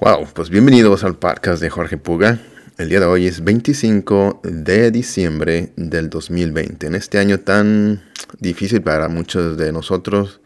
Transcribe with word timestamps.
Wow, 0.00 0.28
pues 0.32 0.48
bienvenidos 0.48 1.02
al 1.02 1.16
podcast 1.16 1.60
de 1.60 1.70
Jorge 1.70 1.96
Puga. 1.96 2.38
El 2.76 2.88
día 2.88 3.00
de 3.00 3.06
hoy 3.06 3.26
es 3.26 3.42
25 3.42 4.42
de 4.44 4.92
diciembre 4.92 5.72
del 5.74 6.08
2020. 6.08 6.86
En 6.86 6.94
este 6.94 7.18
año 7.18 7.40
tan 7.40 8.04
difícil 8.38 8.80
para 8.80 9.08
muchos 9.08 9.58
de 9.58 9.72
nosotros, 9.72 10.40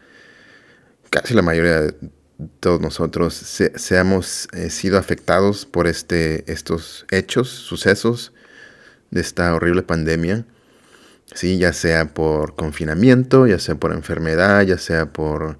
casi 1.11 1.35
la 1.35 1.43
mayoría 1.43 1.81
de 1.81 1.93
todos 2.59 2.81
nosotros, 2.81 3.35
se, 3.35 3.77
seamos 3.77 4.47
eh, 4.53 4.71
sido 4.71 4.97
afectados 4.97 5.67
por 5.67 5.85
este, 5.85 6.51
estos 6.51 7.05
hechos, 7.11 7.47
sucesos 7.49 8.33
de 9.11 9.21
esta 9.21 9.53
horrible 9.53 9.83
pandemia. 9.83 10.47
Sí, 11.35 11.59
ya 11.59 11.73
sea 11.73 12.11
por 12.11 12.55
confinamiento, 12.55 13.45
ya 13.45 13.59
sea 13.59 13.75
por 13.75 13.93
enfermedad, 13.93 14.63
ya 14.63 14.79
sea 14.79 15.13
por 15.13 15.59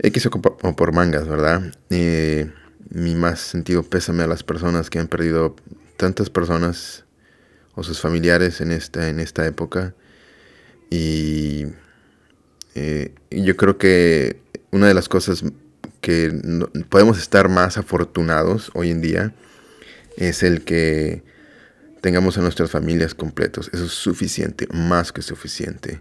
X 0.00 0.26
o 0.26 0.74
por 0.74 0.92
mangas, 0.92 1.28
¿verdad? 1.28 1.72
Eh, 1.90 2.50
mi 2.90 3.14
más 3.14 3.40
sentido 3.40 3.82
pésame 3.82 4.24
a 4.24 4.26
las 4.26 4.42
personas 4.42 4.90
que 4.90 4.98
han 4.98 5.08
perdido 5.08 5.56
tantas 5.96 6.30
personas 6.30 7.04
o 7.74 7.82
sus 7.82 8.00
familiares 8.00 8.60
en 8.60 8.72
esta, 8.72 9.08
en 9.08 9.20
esta 9.20 9.46
época. 9.46 9.94
Y 10.90 11.66
eh, 12.74 13.14
yo 13.30 13.56
creo 13.56 13.78
que 13.78 14.40
una 14.70 14.88
de 14.88 14.94
las 14.94 15.08
cosas 15.08 15.44
que 16.00 16.32
podemos 16.88 17.18
estar 17.18 17.48
más 17.48 17.78
afortunados 17.78 18.70
hoy 18.74 18.90
en 18.90 19.00
día 19.00 19.34
es 20.16 20.42
el 20.42 20.64
que 20.64 21.22
tengamos 22.00 22.38
a 22.38 22.40
nuestras 22.40 22.70
familias 22.70 23.14
completos. 23.14 23.70
Eso 23.72 23.84
es 23.84 23.92
suficiente, 23.92 24.66
más 24.72 25.12
que 25.12 25.22
suficiente. 25.22 26.00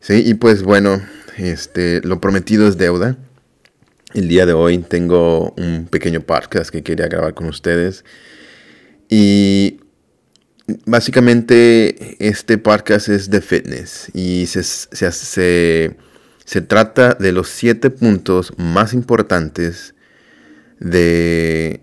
¿Sí? 0.00 0.22
Y 0.26 0.34
pues 0.34 0.62
bueno, 0.62 1.02
este, 1.36 2.00
lo 2.02 2.20
prometido 2.20 2.66
es 2.66 2.76
deuda. 2.76 3.16
El 4.14 4.28
día 4.28 4.44
de 4.44 4.52
hoy 4.52 4.76
tengo 4.76 5.54
un 5.56 5.86
pequeño 5.90 6.20
podcast 6.20 6.70
que 6.70 6.82
quería 6.82 7.06
grabar 7.08 7.32
con 7.32 7.46
ustedes. 7.46 8.04
Y 9.08 9.80
básicamente 10.84 12.16
este 12.26 12.58
podcast 12.58 13.08
es 13.08 13.30
de 13.30 13.40
fitness 13.40 14.10
y 14.12 14.46
se, 14.48 14.62
se, 14.64 15.96
se, 16.44 16.60
trata 16.60 17.14
de 17.14 17.32
los 17.32 17.48
siete 17.48 17.88
puntos 17.88 18.52
más 18.58 18.92
importantes 18.92 19.94
de, 20.78 21.80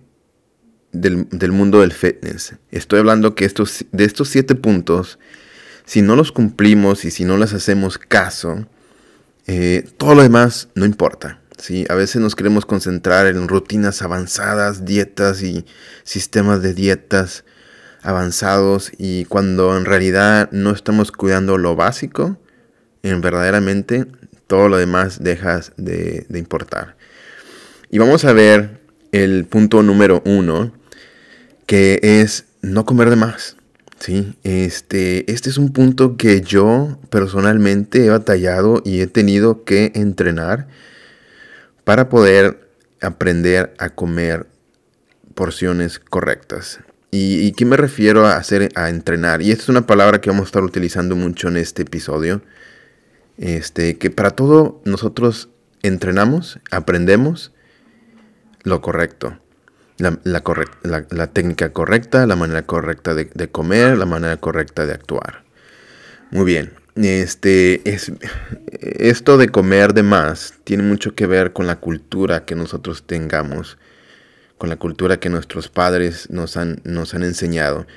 del, 0.92 1.52
mundo 1.52 1.82
del 1.82 1.94
fitness. 1.94 2.54
Estoy 2.70 3.00
hablando 3.00 3.34
que 3.34 3.46
estos, 3.46 3.86
de 3.92 4.06
estos 4.06 4.30
siete 4.30 4.54
puntos, 4.54 5.18
si 5.84 6.04
no 6.04 6.16
los 6.16 6.32
cumplimos 6.32 7.06
y 7.06 7.12
si 7.12 7.26
no 7.26 7.38
les 7.38 7.54
hacemos 7.54 7.98
caso, 7.98 8.68
eh, 9.48 9.84
todo 9.98 10.14
lo 10.14 10.22
demás 10.22 10.70
no 10.76 10.86
importa. 10.86 11.39
A 11.90 11.94
veces 11.94 12.22
nos 12.22 12.36
queremos 12.36 12.66
concentrar 12.66 13.28
en 13.28 13.48
rutinas 13.50 14.02
avanzadas, 14.02 14.86
dietas 14.86 15.44
y 15.44 15.66
sistemas 16.04 16.62
de 16.62 16.74
dietas 16.74 17.44
avanzados 18.02 18.92
y 18.98 19.26
cuando 19.26 19.78
en 19.78 19.84
realidad 19.84 20.50
no 20.54 20.72
estamos 20.72 21.12
cuidando 21.12 21.58
lo 21.58 21.76
básico, 21.76 22.38
en 23.04 23.20
verdaderamente 23.20 24.06
todo 24.48 24.70
lo 24.70 24.78
demás 24.78 25.22
deja 25.22 25.60
de, 25.76 26.26
importar. 26.34 26.96
Y 27.92 27.98
vamos 27.98 28.24
a 28.24 28.32
ver 28.32 28.80
el 29.12 29.46
punto 29.46 29.84
número 29.84 30.24
uno, 30.26 30.72
que 31.66 32.00
es 32.02 32.46
no 32.62 32.86
comer 32.86 33.10
de 33.10 33.18
más. 33.18 33.58
¿sí? 34.00 34.34
Este, 34.44 35.30
este 35.30 35.50
es 35.50 35.58
un 35.58 35.74
punto 35.74 36.16
que 36.16 36.40
yo 36.40 36.98
personalmente 37.10 38.06
he 38.06 38.10
batallado 38.10 38.82
y 38.86 39.02
he 39.02 39.08
tenido 39.08 39.66
que 39.66 39.92
entrenar 39.94 40.68
para 41.90 42.08
poder 42.08 42.70
aprender 43.02 43.74
a 43.80 43.90
comer 43.90 44.46
porciones 45.34 45.98
correctas. 45.98 46.82
¿Y, 47.10 47.52
qué 47.54 47.66
me 47.66 47.78
refiero 47.78 48.28
a 48.28 48.36
hacer, 48.36 48.70
a 48.76 48.90
entrenar? 48.90 49.42
Y 49.42 49.50
esta 49.50 49.64
es 49.64 49.70
una 49.70 49.88
palabra 49.88 50.22
que 50.22 50.30
vamos 50.30 50.44
a 50.44 50.50
estar 50.50 50.64
utilizando 50.64 51.16
mucho 51.16 51.48
en 51.48 51.58
este 51.58 51.82
episodio. 51.82 52.44
Este, 53.40 53.98
que 53.98 54.12
para 54.12 54.30
todo 54.30 54.84
nosotros 54.86 55.50
entrenamos, 55.82 56.60
aprendemos 56.70 57.54
lo 58.62 58.82
correcto. 58.82 59.40
La, 59.98 60.20
la, 60.22 61.28
técnica 61.34 61.74
correcta, 61.74 62.28
la 62.28 62.36
manera 62.36 62.68
correcta 62.68 63.16
de 63.16 63.50
comer, 63.50 63.98
la 63.98 64.06
manera 64.06 64.38
correcta 64.38 64.86
de 64.86 64.94
actuar. 64.94 65.44
Muy 66.30 66.46
bien. 66.46 66.79
Este, 67.02 67.90
es, 67.90 68.12
esto 68.72 69.38
de 69.38 69.48
comer 69.48 69.94
de 69.94 70.04
más 70.04 70.56
tiene 70.66 70.84
mucho 70.84 71.16
que 71.16 71.28
ver 71.28 71.54
con 71.54 71.66
la 71.66 71.78
cultura 71.78 72.44
que 72.44 72.56
nosotros 72.56 73.04
tengamos, 73.08 73.78
con 74.58 74.68
la 74.68 74.76
cultura 74.76 75.18
que 75.18 75.30
nuestros 75.30 75.70
padres 75.70 76.30
nos 76.30 76.58
han, 76.58 76.82
nos 76.84 77.14
han 77.14 77.24
enseñado. 77.24 77.88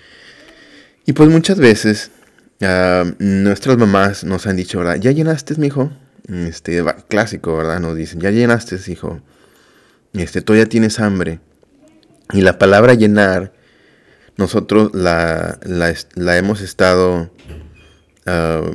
Y 1.04 1.14
pues 1.14 1.28
muchas 1.30 1.58
veces 1.58 2.12
ah, 2.60 3.04
nuestras 3.18 3.76
mamás 3.76 4.22
nos 4.22 4.46
han 4.46 4.54
dicho, 4.54 4.78
¿verdad? 4.78 4.96
¿Ya 5.00 5.10
llenaste, 5.10 5.56
mi 5.56 5.66
hijo? 5.66 5.90
Este, 6.28 6.84
clásico, 7.08 7.56
¿verdad? 7.56 7.80
Nos 7.80 7.96
dicen, 7.96 8.20
¿ya 8.20 8.30
llenaste, 8.30 8.78
hijo? 8.86 9.20
Este, 10.12 10.42
todavía 10.42 10.66
tienes 10.66 11.00
hambre. 11.00 11.40
Y 12.32 12.42
la 12.42 12.56
palabra 12.56 12.94
llenar, 12.94 13.52
nosotros 14.36 14.94
la, 14.94 15.58
la, 15.64 16.38
hemos 16.38 16.60
estado 16.60 17.32
ah, 18.26 18.70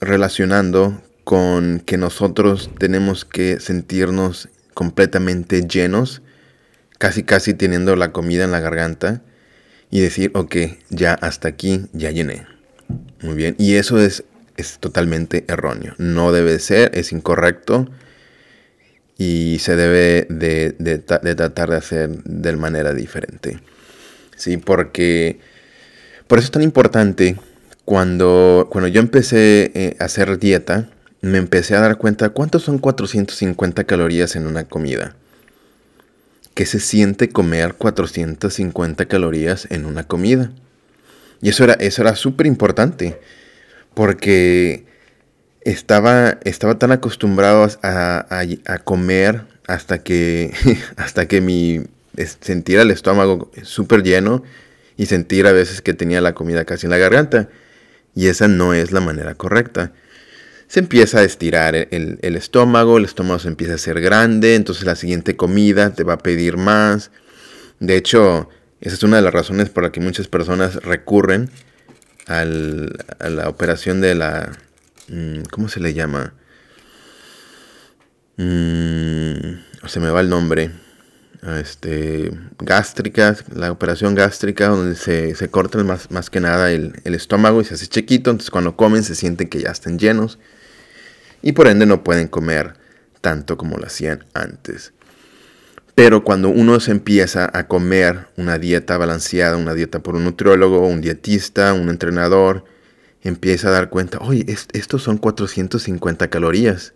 relacionando 0.00 1.02
con 1.24 1.80
que 1.80 1.96
nosotros 1.96 2.70
tenemos 2.78 3.24
que 3.24 3.60
sentirnos 3.60 4.48
completamente 4.74 5.66
llenos, 5.66 6.22
casi 6.98 7.22
casi 7.22 7.54
teniendo 7.54 7.96
la 7.96 8.12
comida 8.12 8.44
en 8.44 8.52
la 8.52 8.60
garganta 8.60 9.22
y 9.90 10.00
decir, 10.00 10.30
ok, 10.34 10.56
ya 10.90 11.14
hasta 11.14 11.48
aquí, 11.48 11.86
ya 11.92 12.10
llené. 12.10 12.46
Muy 13.20 13.34
bien, 13.34 13.56
y 13.58 13.74
eso 13.74 14.00
es, 14.00 14.24
es 14.56 14.78
totalmente 14.78 15.44
erróneo, 15.48 15.94
no 15.98 16.32
debe 16.32 16.58
ser, 16.58 16.90
es 16.94 17.12
incorrecto 17.12 17.90
y 19.18 19.58
se 19.60 19.76
debe 19.76 20.26
de, 20.30 20.74
de, 20.78 20.98
de 20.98 21.34
tratar 21.34 21.70
de 21.70 21.76
hacer 21.76 22.08
de 22.22 22.56
manera 22.56 22.94
diferente. 22.94 23.60
Sí, 24.36 24.56
porque 24.56 25.40
por 26.28 26.38
eso 26.38 26.46
es 26.46 26.52
tan 26.52 26.62
importante 26.62 27.36
cuando, 27.88 28.68
cuando 28.70 28.86
yo 28.88 29.00
empecé 29.00 29.72
eh, 29.74 29.96
a 29.98 30.04
hacer 30.04 30.38
dieta, 30.38 30.90
me 31.22 31.38
empecé 31.38 31.74
a 31.74 31.80
dar 31.80 31.96
cuenta 31.96 32.28
cuántos 32.28 32.62
son 32.62 32.76
450 32.76 33.84
calorías 33.84 34.36
en 34.36 34.46
una 34.46 34.64
comida. 34.64 35.16
¿Qué 36.52 36.66
se 36.66 36.80
siente 36.80 37.30
comer 37.30 37.76
450 37.76 39.06
calorías 39.06 39.66
en 39.70 39.86
una 39.86 40.04
comida? 40.04 40.50
Y 41.40 41.48
eso 41.48 41.64
era, 41.64 41.72
eso 41.80 42.02
era 42.02 42.14
súper 42.14 42.46
importante, 42.46 43.18
porque 43.94 44.84
estaba, 45.62 46.36
estaba 46.44 46.78
tan 46.78 46.92
acostumbrado 46.92 47.70
a, 47.82 48.26
a, 48.66 48.78
comer 48.80 49.46
hasta 49.66 50.02
que, 50.02 50.52
hasta 50.96 51.26
que 51.26 51.40
mi, 51.40 51.84
sentir 52.42 52.80
el 52.80 52.90
estómago 52.90 53.50
súper 53.62 54.02
lleno 54.02 54.42
y 54.98 55.06
sentir 55.06 55.46
a 55.46 55.52
veces 55.52 55.80
que 55.80 55.94
tenía 55.94 56.20
la 56.20 56.34
comida 56.34 56.66
casi 56.66 56.84
en 56.84 56.90
la 56.90 56.98
garganta. 56.98 57.48
Y 58.18 58.26
esa 58.26 58.48
no 58.48 58.74
es 58.74 58.90
la 58.90 58.98
manera 58.98 59.36
correcta. 59.36 59.92
Se 60.66 60.80
empieza 60.80 61.20
a 61.20 61.22
estirar 61.22 61.76
el, 61.76 62.18
estómago, 62.34 62.98
el 62.98 63.04
estómago 63.04 63.38
se 63.38 63.46
empieza 63.46 63.74
a 63.74 63.76
hacer 63.76 64.00
grande, 64.00 64.56
entonces 64.56 64.84
la 64.84 64.96
siguiente 64.96 65.36
comida 65.36 65.94
te 65.94 66.02
va 66.02 66.14
a 66.14 66.18
pedir 66.18 66.56
más. 66.56 67.12
De 67.78 67.94
hecho, 67.94 68.48
esa 68.80 68.96
es 68.96 69.04
una 69.04 69.18
de 69.18 69.22
las 69.22 69.32
razones 69.32 69.70
por 69.70 69.84
las 69.84 69.92
que 69.92 70.00
muchas 70.00 70.26
personas 70.26 70.82
recurren 70.82 71.48
a 72.26 72.44
la 72.44 73.48
operación 73.48 74.00
de 74.00 74.16
la... 74.16 74.50
Mm, 75.06 75.42
¿Cómo 75.52 75.68
se 75.68 75.78
le 75.78 75.94
llama? 75.94 76.34
Mm, 78.36 79.60
se 79.86 80.00
me 80.00 80.10
va 80.10 80.22
el 80.22 80.28
nombre 80.28 80.72
este, 81.42 82.32
gástricas, 82.58 83.44
la 83.54 83.70
operación 83.70 84.14
gástrica, 84.14 84.68
donde 84.68 84.96
se, 84.96 85.34
se 85.34 85.48
corta 85.48 85.82
más, 85.84 86.10
más 86.10 86.30
que 86.30 86.40
nada 86.40 86.70
el, 86.72 86.94
estómago 87.04 87.60
y 87.60 87.64
se 87.64 87.74
hace 87.74 87.86
chiquito, 87.86 88.30
entonces 88.30 88.50
cuando 88.50 88.76
comen 88.76 89.04
se 89.04 89.14
sienten 89.14 89.48
que 89.48 89.60
ya 89.60 89.70
están 89.70 89.98
llenos 89.98 90.38
y 91.42 91.52
por 91.52 91.68
ende 91.68 91.86
no 91.86 92.02
pueden 92.02 92.28
comer 92.28 92.74
tanto 93.20 93.56
como 93.56 93.76
lo 93.76 93.86
hacían 93.86 94.24
antes. 94.34 94.92
Pero 95.94 96.22
cuando 96.22 96.48
uno 96.48 96.78
se 96.78 96.92
empieza 96.92 97.50
a 97.52 97.66
comer 97.66 98.28
una 98.36 98.58
dieta 98.58 98.96
balanceada, 98.98 99.56
una 99.56 99.74
dieta 99.74 100.00
por 100.00 100.14
un 100.14 100.24
nutriólogo, 100.24 100.86
un 100.86 101.00
dietista, 101.00 101.72
un 101.72 101.88
entrenador, 101.88 102.64
empieza 103.22 103.68
a 103.68 103.72
dar 103.72 103.90
cuenta, 103.90 104.18
oye, 104.18 104.46
estos 104.72 105.02
son 105.02 105.18
450 105.18 106.28
calorías. 106.30 106.94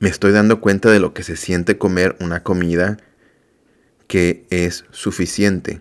Me 0.00 0.08
estoy 0.08 0.32
dando 0.32 0.60
cuenta 0.60 0.90
de 0.90 0.98
lo 0.98 1.14
que 1.14 1.22
se 1.22 1.36
siente 1.36 1.78
comer 1.78 2.16
una 2.18 2.42
comida 2.42 2.98
que 4.12 4.44
es 4.50 4.84
suficiente. 4.90 5.80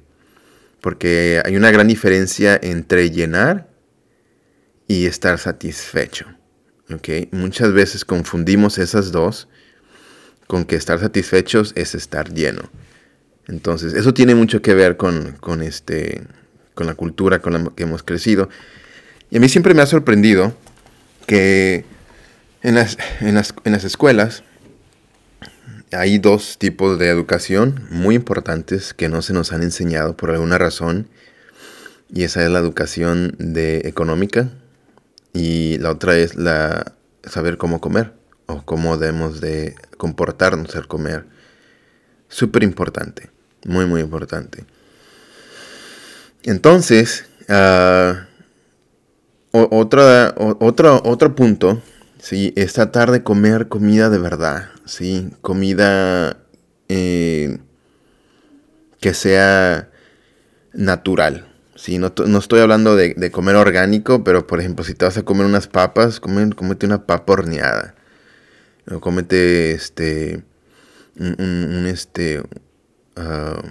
Porque 0.80 1.42
hay 1.44 1.58
una 1.58 1.70
gran 1.70 1.90
diferencia 1.90 2.58
entre 2.64 3.12
llenar 3.12 3.68
y 4.88 5.06
estar 5.06 5.38
satisfecho. 5.38 6.28
¿okay? 6.96 7.28
Muchas 7.34 7.74
veces 7.74 8.06
confundimos 8.06 8.78
esas 8.78 9.12
dos 9.12 9.50
con 10.48 10.64
que 10.64 10.78
estar 10.78 10.98
satisfechos 10.98 11.74
es 11.76 11.94
estar 11.94 12.34
lleno. 12.34 12.72
Entonces, 13.50 13.96
eso 13.96 14.14
tiene 14.14 14.34
mucho 14.34 14.62
que 14.62 14.76
ver 14.76 14.96
con, 14.96 15.34
con, 15.34 15.62
este, 15.62 16.22
con 16.74 16.88
la 16.88 16.96
cultura 16.96 17.40
con 17.40 17.52
la 17.52 17.72
que 17.76 17.84
hemos 17.84 18.02
crecido. 18.02 18.48
Y 19.30 19.36
a 19.36 19.40
mí 19.42 19.50
siempre 19.50 19.74
me 19.74 19.82
ha 19.82 19.88
sorprendido 19.88 20.56
que 21.28 21.84
en 22.62 22.76
las, 22.76 22.98
en 23.20 23.36
las, 23.36 23.54
en 23.66 23.74
las 23.74 23.84
escuelas 23.84 24.46
hay 25.92 26.20
dos 26.20 26.58
tipos 26.58 26.98
de 26.98 27.10
educación 27.10 27.88
muy 27.90 28.16
importantes 28.16 28.94
que 28.94 29.10
no 29.10 29.22
se 29.22 29.34
nos 29.34 29.52
han 29.52 29.64
enseñado 29.64 30.16
por 30.16 30.32
alguna 30.32 30.58
razón. 30.58 31.08
Y 32.14 32.24
esa 32.24 32.44
es 32.44 32.50
la 32.50 32.60
educación 32.60 33.36
de 33.38 33.80
económica 33.86 34.50
y 35.34 35.78
la 35.80 35.92
otra 35.92 36.18
es 36.18 36.36
la 36.36 36.94
saber 37.24 37.58
cómo 37.58 37.80
comer 37.80 38.14
o 38.48 38.64
cómo 38.64 38.98
debemos 38.98 39.40
de 39.40 39.76
comportarnos 39.98 40.76
al 40.76 40.88
comer. 40.88 41.26
Súper 42.28 42.64
importante, 42.64 43.30
muy 43.66 43.86
muy 43.86 44.02
importante. 44.02 44.66
Entonces, 46.44 47.26
uh, 47.48 48.16
otra, 49.52 50.34
otro 50.38 51.36
punto, 51.36 51.82
¿sí? 52.22 52.54
es 52.56 52.74
tratar 52.74 53.12
de 53.12 53.24
comer 53.24 53.68
comida 53.68 54.10
de 54.10 54.20
verdad, 54.20 54.70
¿sí? 54.86 55.32
comida 55.42 56.38
eh, 56.88 57.58
que 59.00 59.14
sea 59.14 59.90
natural. 60.74 61.48
Sí, 61.76 61.98
no, 61.98 62.14
estoy 62.38 62.60
hablando 62.60 62.96
de, 62.96 63.32
comer 63.32 63.56
orgánico, 63.56 64.24
pero 64.24 64.46
por 64.46 64.60
ejemplo, 64.60 64.86
si 64.86 64.94
te 64.94 65.06
vas 65.06 65.18
a 65.18 65.24
comer 65.24 65.48
unas 65.48 65.68
papas, 65.68 66.20
come, 66.20 66.52
comete 66.52 66.86
una 66.86 67.08
papa 67.08 67.34
horneada. 67.34 67.96
O 68.90 69.00
comete 69.00 69.72
este. 69.72 70.44
Un, 71.18 71.86
este. 71.88 72.44
Ah, 73.16 73.62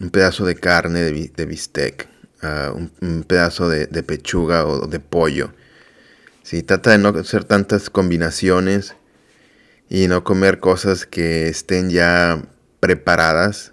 un 0.00 0.10
pedazo 0.10 0.44
de 0.44 0.56
carne 0.56 1.02
de, 1.02 1.46
bistec. 1.46 2.08
Ah, 2.42 2.72
un, 2.74 3.22
pedazo 3.22 3.68
de, 3.68 3.86
pechuga 4.02 4.66
o 4.66 4.88
de 4.88 4.98
pollo. 4.98 5.52
Sí, 6.46 6.62
trata 6.62 6.92
de 6.92 6.98
no 6.98 7.08
hacer 7.08 7.42
tantas 7.42 7.90
combinaciones 7.90 8.94
y 9.90 10.06
no 10.06 10.22
comer 10.22 10.60
cosas 10.60 11.04
que 11.04 11.48
estén 11.48 11.90
ya 11.90 12.40
preparadas 12.78 13.72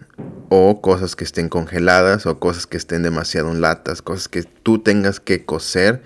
o 0.50 0.81
cosas 0.81 1.16
que 1.16 1.24
estén 1.24 1.50
congeladas 1.50 2.25
o 2.25 2.40
cosas 2.40 2.66
que 2.66 2.78
estén 2.78 3.04
demasiado 3.04 3.52
en 3.52 3.62
latas, 3.62 4.02
cosas 4.02 4.28
que 4.28 4.42
tú 4.42 4.80
tengas 4.80 5.20
que 5.20 5.46
cocer 5.46 6.02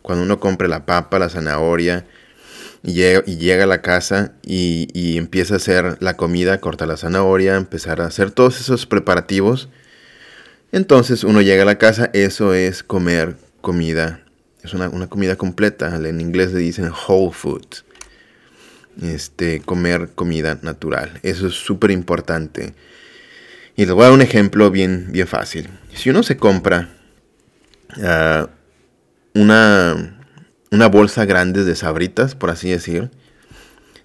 cuando 0.00 0.24
uno 0.24 0.40
compre 0.40 0.68
la 0.68 0.86
papa, 0.86 1.18
la 1.18 1.28
zanahoria 1.28 2.06
y 2.82 2.94
llega, 2.94 3.64
a 3.64 3.66
la 3.66 3.82
casa 3.82 4.32
y, 4.42 5.18
empieza 5.18 5.52
a 5.52 5.56
hacer 5.58 5.98
la 6.00 6.16
comida, 6.16 6.62
corta 6.62 6.86
la 6.86 6.96
zanahoria, 6.96 7.56
empezar 7.56 8.00
a 8.00 8.06
hacer 8.06 8.30
todos 8.30 8.58
esos 8.58 8.86
preparativos. 8.86 9.68
Entonces 10.72 11.24
uno 11.24 11.42
llega 11.42 11.64
a 11.64 11.66
la 11.66 11.76
casa, 11.76 12.08
eso 12.14 12.54
es 12.54 12.82
comer 12.82 13.36
comida, 13.60 14.24
es 14.62 14.74
una, 14.74 14.88
una 14.88 15.08
comida 15.08 15.36
completa, 15.36 15.94
en 15.96 16.20
inglés 16.20 16.52
le 16.52 16.60
dicen 16.60 16.90
whole 17.08 17.32
food 17.32 17.66
este, 19.02 19.60
comer 19.60 20.10
comida 20.14 20.58
natural. 20.62 21.20
Eso 21.22 21.46
es 21.46 21.54
súper 21.54 21.90
importante. 21.90 22.74
Y 23.76 23.86
les 23.86 23.94
voy 23.94 24.02
a 24.02 24.06
dar 24.06 24.14
un 24.14 24.22
ejemplo 24.22 24.70
bien, 24.70 25.08
bien 25.10 25.26
fácil. 25.26 25.68
Si 25.94 26.10
uno 26.10 26.22
se 26.22 26.36
compra 26.36 26.90
ah, 28.02 28.48
una, 29.34 30.18
una 30.70 30.86
bolsa 30.88 31.24
grande 31.24 31.64
de 31.64 31.76
sabritas, 31.76 32.34
por 32.34 32.50
así 32.50 32.70
decir, 32.70 33.10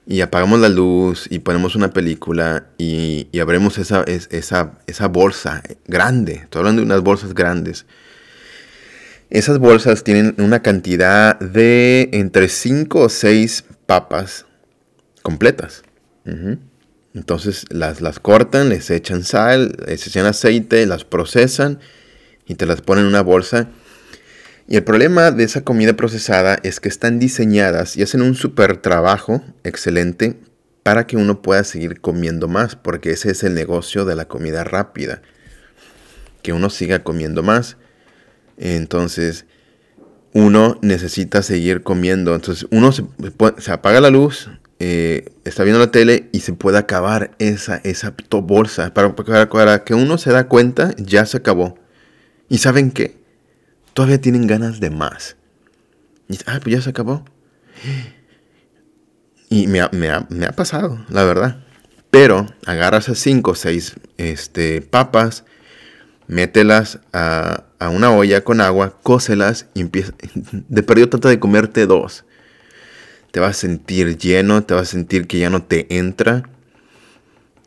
y 0.08 0.22
apagamos 0.22 0.60
la 0.60 0.70
luz 0.70 1.28
y 1.30 1.40
ponemos 1.40 1.76
una 1.76 1.90
película 1.90 2.68
y, 2.78 3.28
y 3.32 3.40
abrimos 3.40 3.80
esa, 3.80 4.04
esa, 4.04 4.80
esa 4.86 5.08
bolsa 5.08 5.64
grande, 5.88 6.34
estoy 6.44 6.60
hablando 6.60 6.82
de 6.82 6.86
unas 6.86 7.02
bolsas 7.02 7.34
grandes. 7.34 7.86
Esas 9.30 9.60
bolsas 9.60 10.04
tienen 10.04 10.36
una 10.38 10.62
cantidad 10.62 11.40
de 11.40 12.10
entre 12.14 12.48
5 12.48 13.00
o 13.00 13.10
6 13.10 13.66
papas 13.86 14.46
completas. 15.22 15.84
Entonces 17.14 17.66
las, 17.70 18.02
las 18.02 18.20
cortan, 18.20 18.70
les 18.70 18.90
echan 18.90 19.24
sal, 19.24 19.76
les 19.88 20.06
echan 20.08 20.26
aceite, 20.26 20.86
las 20.86 21.06
procesan 21.06 21.80
y 22.46 22.56
te 22.56 22.66
las 22.66 22.82
ponen 22.82 23.04
en 23.06 23.10
una 23.10 23.22
bolsa. 23.22 23.70
Y 24.68 24.78
el 24.78 24.84
problema 24.84 25.32
de 25.32 25.44
esa 25.44 25.64
comida 25.64 25.94
procesada 25.94 26.60
es 26.64 26.80
que 26.80 26.90
están 26.90 27.20
diseñadas 27.20 27.98
y 27.98 28.04
hacen 28.04 28.22
un 28.22 28.36
súper 28.36 28.78
trabajo 28.78 29.44
excelente 29.64 30.40
para 30.82 31.08
que 31.08 31.18
uno 31.18 31.42
pueda 31.42 31.64
seguir 31.64 32.02
comiendo 32.02 32.48
más, 32.48 32.76
porque 32.76 33.12
ese 33.12 33.32
es 33.32 33.44
el 33.44 33.54
negocio 33.54 34.06
de 34.06 34.16
la 34.16 34.28
comida 34.28 34.64
rápida, 34.64 35.22
que 36.42 36.54
uno 36.54 36.70
siga 36.70 37.04
comiendo 37.04 37.44
más. 37.44 37.78
Entonces, 38.58 39.46
uno 40.34 40.78
necesita 40.82 41.42
seguir 41.42 41.82
comiendo. 41.82 42.36
Entonces, 42.36 42.68
uno 42.72 42.92
se, 42.92 43.04
apaga 43.72 44.02
la 44.02 44.10
luz, 44.10 44.50
eh, 44.80 45.32
está 45.46 45.64
viendo 45.64 45.80
la 45.80 45.92
tele 45.92 46.30
y 46.34 46.42
se 46.42 46.52
puede 46.54 46.78
acabar 46.78 47.32
esa, 47.40 47.78
esa 47.78 48.14
bolsa. 48.30 48.94
Para, 48.94 49.16
para, 49.16 49.84
que 49.84 49.94
uno 49.94 50.18
se 50.18 50.32
da 50.32 50.48
cuenta, 50.48 50.94
ya 50.98 51.26
se 51.26 51.38
acabó. 51.38 51.80
¿Y 52.50 52.58
saben 52.58 52.92
qué? 52.92 53.18
Todavía 53.94 54.20
tienen 54.20 54.46
ganas 54.46 54.80
de 54.80 54.90
más. 54.90 55.38
Y, 56.28 56.38
ah, 56.48 56.60
pues 56.62 56.76
ya 56.76 56.82
se 56.82 56.90
acabó. 56.90 57.24
Y 59.50 59.68
me 59.68 59.80
ha, 59.80 60.52
pasado, 60.56 61.06
la 61.08 61.24
verdad. 61.24 61.64
Pero 62.12 62.46
agarras 62.66 63.08
a 63.08 63.16
5 63.16 63.52
o 63.52 63.56
6 63.56 63.96
este, 64.18 64.82
papas, 64.82 65.46
mételas 66.28 67.00
a, 67.14 67.66
a, 67.80 67.90
una 67.90 68.12
olla 68.12 68.44
con 68.44 68.62
agua, 68.62 68.98
cócelas 69.04 69.68
y 69.74 69.82
empieza. 69.82 70.14
De 70.52 70.84
perdido 70.84 71.10
trata 71.10 71.30
de 71.30 71.40
comerte 71.40 71.86
dos 71.86 72.26
te 73.36 73.42
vas 73.42 73.58
a 73.58 73.60
sentir 73.60 74.18
lleno, 74.18 74.64
te 74.64 74.74
vas 74.74 74.84
a 74.84 74.92
sentir 74.92 75.28
que 75.28 75.38
ya 75.40 75.50
no 75.50 75.62
te 75.62 75.98
entra 75.98 76.50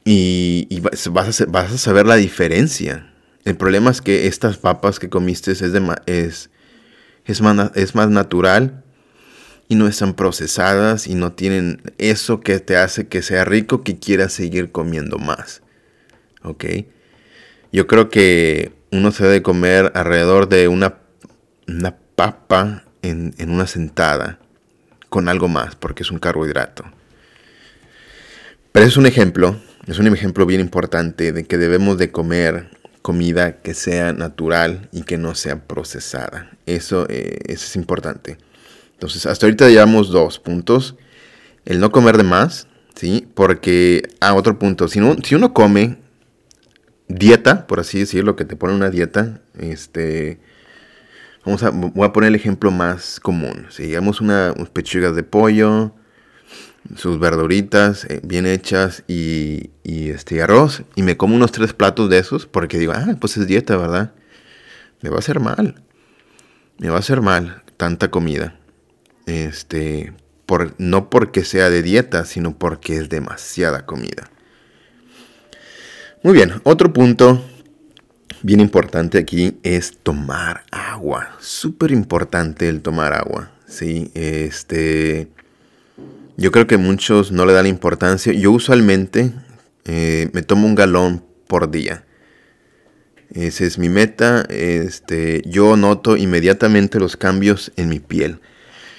y, 0.02 0.80
vas, 0.80 1.06
a, 1.06 1.44
vas, 1.46 1.72
a, 1.72 1.76
saber 1.76 2.06
la 2.06 2.14
diferencia. 2.14 3.12
El 3.44 3.54
problema 3.58 3.90
es 3.90 4.00
que 4.00 4.28
estas 4.28 4.56
papas 4.56 4.98
que 4.98 5.10
comiste 5.10 5.52
es, 5.52 5.60
de, 5.60 5.94
es, 6.06 6.48
es, 7.26 7.42
más, 7.42 7.70
es 7.74 7.94
más 7.94 8.08
natural 8.08 8.82
y 9.68 9.74
no 9.74 9.88
están 9.88 10.14
procesadas 10.14 11.06
y 11.06 11.14
no 11.14 11.32
tienen 11.32 11.82
eso 11.98 12.40
que 12.40 12.60
te 12.60 12.78
hace 12.78 13.06
que 13.06 13.20
sea 13.20 13.44
rico 13.44 13.84
que 13.84 13.98
quieras 13.98 14.32
seguir 14.32 14.72
comiendo 14.72 15.18
más. 15.18 15.60
¿Ok? 16.42 16.64
Yo 17.72 17.86
creo 17.86 18.08
que 18.08 18.72
uno 18.90 19.12
se 19.12 19.24
debe 19.24 19.42
comer 19.42 19.92
alrededor 19.94 20.48
de 20.48 20.68
una, 20.68 20.98
una 21.66 21.96
papa 22.14 22.84
en, 23.02 23.34
en 23.38 23.50
una 23.50 23.66
sentada 23.66 24.38
con 25.08 25.28
algo 25.28 25.48
más, 25.48 25.76
porque 25.76 26.02
es 26.02 26.10
un 26.10 26.18
carbohidrato. 26.18 26.84
Pero 28.72 28.86
es 28.86 28.96
un 28.96 29.06
ejemplo, 29.06 29.56
es 29.86 29.98
un 29.98 30.06
ejemplo 30.06 30.46
bien 30.46 30.60
importante 30.60 31.32
de 31.32 31.44
que 31.44 31.58
debemos 31.58 31.98
de 31.98 32.10
comer 32.10 32.70
comida 33.02 33.60
que 33.62 33.74
sea 33.74 34.12
natural 34.12 34.88
y 34.92 35.02
que 35.02 35.18
no 35.18 35.34
sea 35.34 35.66
procesada. 35.66 36.50
Eso, 36.66 37.06
eh, 37.08 37.38
es 37.46 37.74
importante. 37.76 38.38
Entonces, 38.92 39.26
hasta 39.26 39.46
ahorita 39.46 39.68
llevamos 39.68 40.10
dos 40.10 40.38
puntos. 40.38 40.96
El 41.64 41.80
no 41.80 41.90
comer 41.90 42.16
de 42.18 42.24
más, 42.24 42.66
¿sí? 42.94 43.26
Porque, 43.34 44.02
ah, 44.20 44.34
otro 44.34 44.58
punto, 44.58 44.88
si, 44.88 45.00
si 45.24 45.34
uno 45.34 45.54
come 45.54 45.98
dieta, 47.08 47.66
por 47.66 47.80
así 47.80 47.98
decirlo, 48.00 48.36
que 48.36 48.44
te 48.44 48.56
pone 48.56 48.74
una 48.74 48.90
dieta, 48.90 49.40
este, 49.58 50.40
Vamos 51.48 51.62
a, 51.62 51.70
voy 51.70 52.04
a 52.04 52.12
poner 52.12 52.28
el 52.28 52.34
ejemplo 52.34 52.70
más 52.70 53.20
común. 53.20 53.68
Si 53.70 53.84
digamos 53.84 54.20
una, 54.20 54.52
unas 54.54 54.68
pechugas 54.68 55.16
de 55.16 55.22
pollo, 55.22 55.94
sus 56.94 57.18
verduritas 57.18 58.04
eh, 58.04 58.20
bien 58.22 58.44
hechas 58.44 59.02
y, 59.08 59.70
y, 59.82 60.10
este 60.10 60.42
arroz, 60.42 60.82
y 60.94 61.02
me 61.02 61.16
como 61.16 61.36
unos 61.36 61.50
tres 61.50 61.72
platos 61.72 62.10
de 62.10 62.18
esos, 62.18 62.44
porque 62.44 62.78
digo, 62.78 62.92
ah, 62.94 63.16
pues 63.18 63.38
es 63.38 63.46
dieta, 63.46 63.78
¿verdad? 63.78 64.12
Me 65.00 65.08
va 65.08 65.16
a 65.16 65.18
hacer 65.20 65.40
mal. 65.40 65.82
Me 66.76 66.90
va 66.90 66.96
a 66.96 67.00
hacer 67.00 67.22
mal 67.22 67.62
tanta 67.78 68.10
comida. 68.10 68.58
Este, 69.24 70.12
por, 70.44 70.74
no 70.76 71.08
porque 71.08 71.44
sea 71.44 71.70
de 71.70 71.82
dieta, 71.82 72.26
sino 72.26 72.58
porque 72.58 72.96
es 72.96 73.08
demasiada 73.08 73.86
comida. 73.86 74.30
Muy 76.28 76.36
bien, 76.36 76.60
otro 76.64 76.92
punto 76.92 77.42
bien 78.42 78.60
importante 78.60 79.16
aquí 79.16 79.56
es 79.62 79.96
tomar 80.02 80.62
agua. 80.70 81.34
Súper 81.40 81.90
importante 81.90 82.68
el 82.68 82.82
tomar 82.82 83.14
agua. 83.14 83.50
Sí, 83.66 84.10
este. 84.12 85.28
Yo 86.36 86.52
creo 86.52 86.66
que 86.66 86.76
muchos 86.76 87.32
no 87.32 87.46
le 87.46 87.54
dan 87.54 87.66
importancia. 87.66 88.34
Yo 88.34 88.52
usualmente 88.52 89.32
eh, 89.86 90.28
me 90.34 90.42
tomo 90.42 90.66
un 90.66 90.74
galón 90.74 91.24
por 91.46 91.70
día. 91.70 92.04
Esa 93.32 93.64
es 93.64 93.78
mi 93.78 93.88
meta. 93.88 94.44
Este, 94.50 95.40
yo 95.46 95.78
noto 95.78 96.18
inmediatamente 96.18 97.00
los 97.00 97.16
cambios 97.16 97.72
en 97.76 97.88
mi 97.88 98.00
piel. 98.00 98.38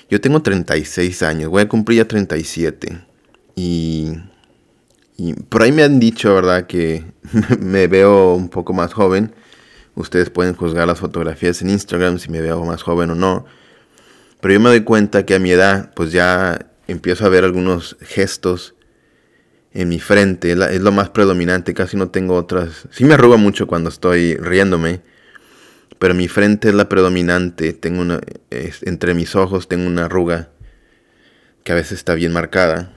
Yo 0.10 0.20
tengo 0.20 0.42
36 0.42 1.22
años, 1.22 1.52
voy 1.52 1.62
a 1.62 1.70
cumplir 1.70 2.00
ya 2.00 2.08
37. 2.08 3.02
Y 3.56 4.14
Y 5.20 5.34
por 5.34 5.64
ahí 5.64 5.74
me 5.74 5.84
han 5.84 6.00
dicho, 6.00 6.34
¿verdad?, 6.34 6.66
que 6.66 7.04
me 7.60 7.88
veo 7.88 8.36
un 8.36 8.48
poco 8.48 8.72
más 8.72 8.94
joven. 8.94 9.36
Ustedes 9.96 10.30
pueden 10.30 10.56
juzgar 10.56 10.88
las 10.88 11.00
fotografías 11.00 11.62
en 11.62 11.70
Instagram 11.70 12.20
si 12.20 12.32
me 12.32 12.40
veo 12.40 12.64
más 12.64 12.84
joven 12.84 13.10
o 13.10 13.16
no. 13.16 13.46
Pero 14.40 14.54
yo 14.54 14.60
me 14.62 14.70
doy 14.70 14.82
cuenta 14.82 15.26
que 15.26 15.36
a 15.36 15.40
mi 15.40 15.52
edad, 15.52 15.94
pues 15.94 16.14
ya 16.14 16.68
empiezo 16.88 17.26
a 17.26 17.30
ver 17.30 17.44
algunos 17.44 17.98
gestos 18.00 18.76
en 19.74 19.90
mi 19.90 20.00
frente. 20.00 20.54
Es 20.54 20.82
lo 20.82 20.94
más 20.94 21.10
predominante, 21.10 21.74
casi 21.74 21.98
no 21.98 22.10
tengo 22.10 22.36
otras. 22.36 22.88
Sí 22.90 23.04
me 23.04 23.16
arruga 23.16 23.36
mucho 23.36 23.68
cuando 23.68 23.90
estoy 23.90 24.38
riéndome. 24.38 25.02
Pero 25.98 26.14
mi 26.14 26.30
frente 26.30 26.70
es 26.70 26.76
la 26.76 26.88
predominante. 26.88 27.74
Tengo 27.74 28.02
una, 28.02 28.22
entre 28.52 29.14
mis 29.14 29.36
ojos 29.36 29.68
tengo 29.68 29.86
una 29.86 30.06
arruga 30.06 30.48
que 31.66 31.74
a 31.74 31.76
veces 31.76 31.98
está 31.98 32.14
bien 32.14 32.32
marcada. 32.32 32.94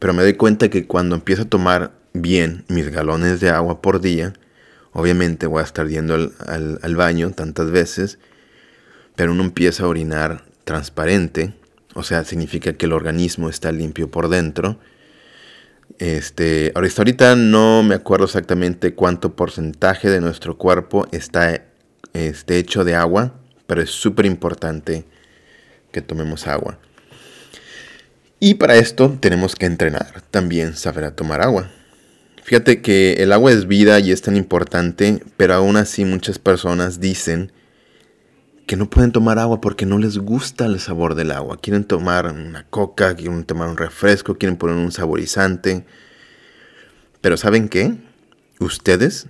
Pero 0.00 0.12
me 0.12 0.22
doy 0.22 0.34
cuenta 0.34 0.68
que 0.68 0.88
cuando 0.88 1.14
empiezo 1.14 1.42
a 1.42 1.48
tomar 1.48 1.92
bien 2.12 2.64
mis 2.66 2.90
galones 2.90 3.38
de 3.38 3.50
agua 3.50 3.80
por 3.80 4.00
día, 4.00 4.32
obviamente 4.92 5.46
voy 5.46 5.60
a 5.60 5.64
estar 5.64 5.86
yendo 5.86 6.14
al, 6.14 6.80
al 6.82 6.96
baño 6.96 7.30
tantas 7.30 7.70
veces, 7.70 8.18
pero 9.14 9.30
uno 9.30 9.44
empieza 9.44 9.84
a 9.84 9.88
orinar 9.88 10.42
transparente, 10.64 11.54
o 11.94 12.02
sea, 12.02 12.24
significa 12.24 12.72
que 12.72 12.86
el 12.86 12.92
organismo 12.92 13.48
está 13.48 13.72
limpio 13.72 14.10
por 14.10 14.28
dentro. 14.28 14.78
Este, 15.98 16.72
ahorita 16.74 17.36
no 17.36 17.82
me 17.82 17.94
acuerdo 17.94 18.24
exactamente 18.24 18.94
cuánto 18.94 19.34
porcentaje 19.34 20.08
de 20.08 20.20
nuestro 20.20 20.56
cuerpo 20.56 21.06
está 21.12 21.64
este, 22.14 22.58
hecho 22.58 22.84
de 22.84 22.94
agua, 22.94 23.34
pero 23.66 23.82
es 23.82 23.90
súper 23.90 24.26
importante 24.26 25.04
que 25.92 26.00
tomemos 26.00 26.46
agua. 26.46 26.78
Y 28.42 28.54
para 28.54 28.76
esto 28.76 29.18
tenemos 29.20 29.54
que 29.54 29.66
entrenar, 29.66 30.22
también 30.30 30.74
saber 30.74 31.04
a 31.04 31.14
tomar 31.14 31.42
agua. 31.42 31.70
Fíjate 32.42 32.80
que 32.80 33.12
el 33.18 33.32
agua 33.32 33.52
es 33.52 33.66
vida 33.68 34.00
y 34.00 34.12
es 34.12 34.22
tan 34.22 34.34
importante, 34.34 35.22
pero 35.36 35.52
aún 35.52 35.76
así 35.76 36.06
muchas 36.06 36.38
personas 36.38 37.00
dicen 37.00 37.52
que 38.66 38.76
no 38.76 38.88
pueden 38.88 39.12
tomar 39.12 39.38
agua 39.38 39.60
porque 39.60 39.84
no 39.84 39.98
les 39.98 40.16
gusta 40.16 40.64
el 40.64 40.80
sabor 40.80 41.16
del 41.16 41.32
agua. 41.32 41.58
Quieren 41.60 41.84
tomar 41.84 42.26
una 42.26 42.66
coca, 42.70 43.14
quieren 43.14 43.44
tomar 43.44 43.68
un 43.68 43.76
refresco, 43.76 44.38
quieren 44.38 44.56
poner 44.56 44.76
un 44.76 44.90
saborizante. 44.90 45.84
Pero 47.20 47.36
¿saben 47.36 47.68
qué? 47.68 47.94
Ustedes 48.58 49.26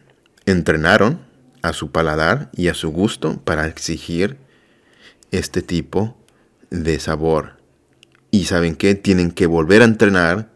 entrenaron 0.47 1.19
a 1.63 1.73
su 1.73 1.91
paladar 1.91 2.49
y 2.53 2.69
a 2.69 2.75
su 2.75 2.91
gusto 2.91 3.41
para 3.43 3.67
exigir 3.67 4.37
este 5.33 5.63
tipo 5.63 6.17
de 6.71 7.01
sabor. 7.01 7.60
Y 8.31 8.45
¿saben 8.45 8.77
qué? 8.77 8.95
Tienen 8.95 9.31
que 9.31 9.47
volver 9.47 9.83
a 9.83 9.87
entrenar 9.87 10.51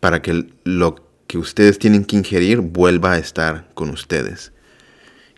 para 0.00 0.22
que 0.22 0.46
lo 0.64 0.96
que 1.26 1.38
ustedes 1.38 1.78
tienen 1.78 2.04
que 2.04 2.16
ingerir 2.16 2.60
vuelva 2.60 3.12
a 3.12 3.18
estar 3.18 3.68
con 3.74 3.90
ustedes. 3.90 4.52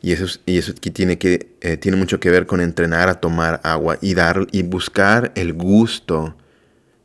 Y 0.03 0.13
eso, 0.13 0.41
y 0.47 0.59
eso 0.59 0.73
tiene, 0.73 1.19
que, 1.19 1.55
eh, 1.61 1.77
tiene 1.77 1.99
mucho 1.99 2.21
que 2.21 2.31
ver 2.31 2.47
con 2.47 2.61
entrenar 2.61 3.09
a 3.09 3.21
tomar 3.21 3.61
agua 3.65 3.99
y, 4.01 4.15
dar, 4.15 4.47
y 4.51 4.63
buscar 4.63 5.33
el 5.35 5.53
gusto 5.53 6.35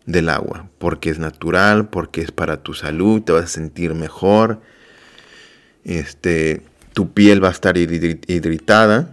del 0.06 0.30
agua, 0.30 0.70
porque 0.78 1.10
es 1.10 1.20
natural, 1.20 1.90
porque 1.90 2.22
es 2.22 2.32
para 2.32 2.64
tu 2.64 2.74
salud, 2.74 3.22
te 3.22 3.34
vas 3.34 3.46
a 3.46 3.48
sentir 3.48 3.96
mejor, 3.96 4.62
este, 5.84 6.62
tu 6.94 7.12
piel 7.12 7.44
va 7.44 7.50
a 7.50 7.52
estar 7.52 7.76
hidratada, 7.78 9.10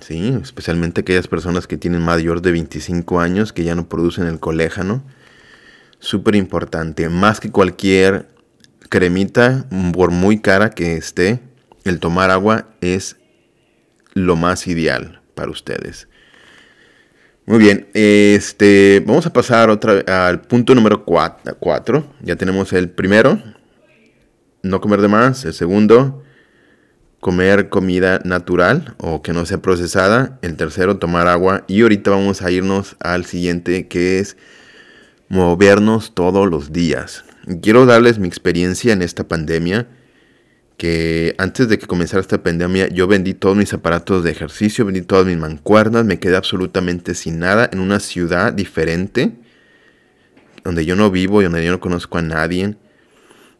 ¿sí? 0.00 0.36
especialmente 0.42 1.00
aquellas 1.00 1.28
personas 1.28 1.66
que 1.66 1.76
tienen 1.76 2.02
mayor 2.02 2.42
de 2.42 2.52
25 2.52 3.20
años 3.20 3.52
que 3.52 3.64
ya 3.64 3.74
no 3.74 3.88
producen 3.88 4.26
el 4.26 4.40
colágeno. 4.40 5.02
Súper 5.98 6.34
importante, 6.34 7.08
más 7.08 7.40
que 7.40 7.50
cualquier 7.50 8.28
cremita, 8.90 9.66
por 9.92 10.10
muy 10.10 10.40
cara 10.40 10.70
que 10.70 10.96
esté, 10.96 11.40
el 11.84 12.00
tomar 12.00 12.30
agua 12.30 12.68
es 12.80 13.16
lo 14.12 14.36
más 14.36 14.66
ideal 14.66 15.22
para 15.34 15.50
ustedes. 15.50 16.08
Muy 17.46 17.58
bien, 17.58 17.88
este, 17.92 19.02
vamos 19.06 19.26
a 19.26 19.32
pasar 19.32 19.68
otra, 19.68 20.26
al 20.26 20.40
punto 20.42 20.74
número 20.74 21.04
4. 21.04 22.14
Ya 22.22 22.36
tenemos 22.36 22.72
el 22.72 22.88
primero, 22.88 23.38
no 24.62 24.80
comer 24.80 25.02
de 25.02 25.08
más. 25.08 25.44
El 25.44 25.52
segundo, 25.52 26.22
comer 27.24 27.70
comida 27.70 28.20
natural 28.22 28.96
o 28.98 29.22
que 29.22 29.32
no 29.32 29.46
sea 29.46 29.56
procesada. 29.56 30.38
El 30.42 30.56
tercero, 30.56 30.98
tomar 30.98 31.26
agua. 31.26 31.64
Y 31.68 31.80
ahorita 31.80 32.10
vamos 32.10 32.42
a 32.42 32.50
irnos 32.50 32.96
al 33.00 33.24
siguiente, 33.24 33.88
que 33.88 34.18
es 34.18 34.36
movernos 35.30 36.14
todos 36.14 36.50
los 36.50 36.70
días. 36.70 37.24
Quiero 37.62 37.86
darles 37.86 38.18
mi 38.18 38.28
experiencia 38.28 38.92
en 38.92 39.00
esta 39.00 39.26
pandemia 39.26 39.86
que 40.76 41.34
antes 41.38 41.66
de 41.66 41.78
que 41.78 41.86
comenzara 41.86 42.20
esta 42.20 42.42
pandemia 42.42 42.88
yo 42.88 43.06
vendí 43.06 43.32
todos 43.32 43.56
mis 43.56 43.72
aparatos 43.72 44.22
de 44.22 44.30
ejercicio, 44.30 44.84
vendí 44.84 45.00
todas 45.00 45.24
mis 45.24 45.38
mancuernas, 45.38 46.04
me 46.04 46.18
quedé 46.18 46.36
absolutamente 46.36 47.14
sin 47.14 47.38
nada 47.38 47.70
en 47.72 47.80
una 47.80 48.00
ciudad 48.00 48.52
diferente, 48.52 49.32
donde 50.62 50.84
yo 50.84 50.94
no 50.94 51.10
vivo 51.10 51.40
y 51.40 51.44
donde 51.44 51.64
yo 51.64 51.70
no 51.70 51.80
conozco 51.80 52.18
a 52.18 52.22
nadie 52.22 52.76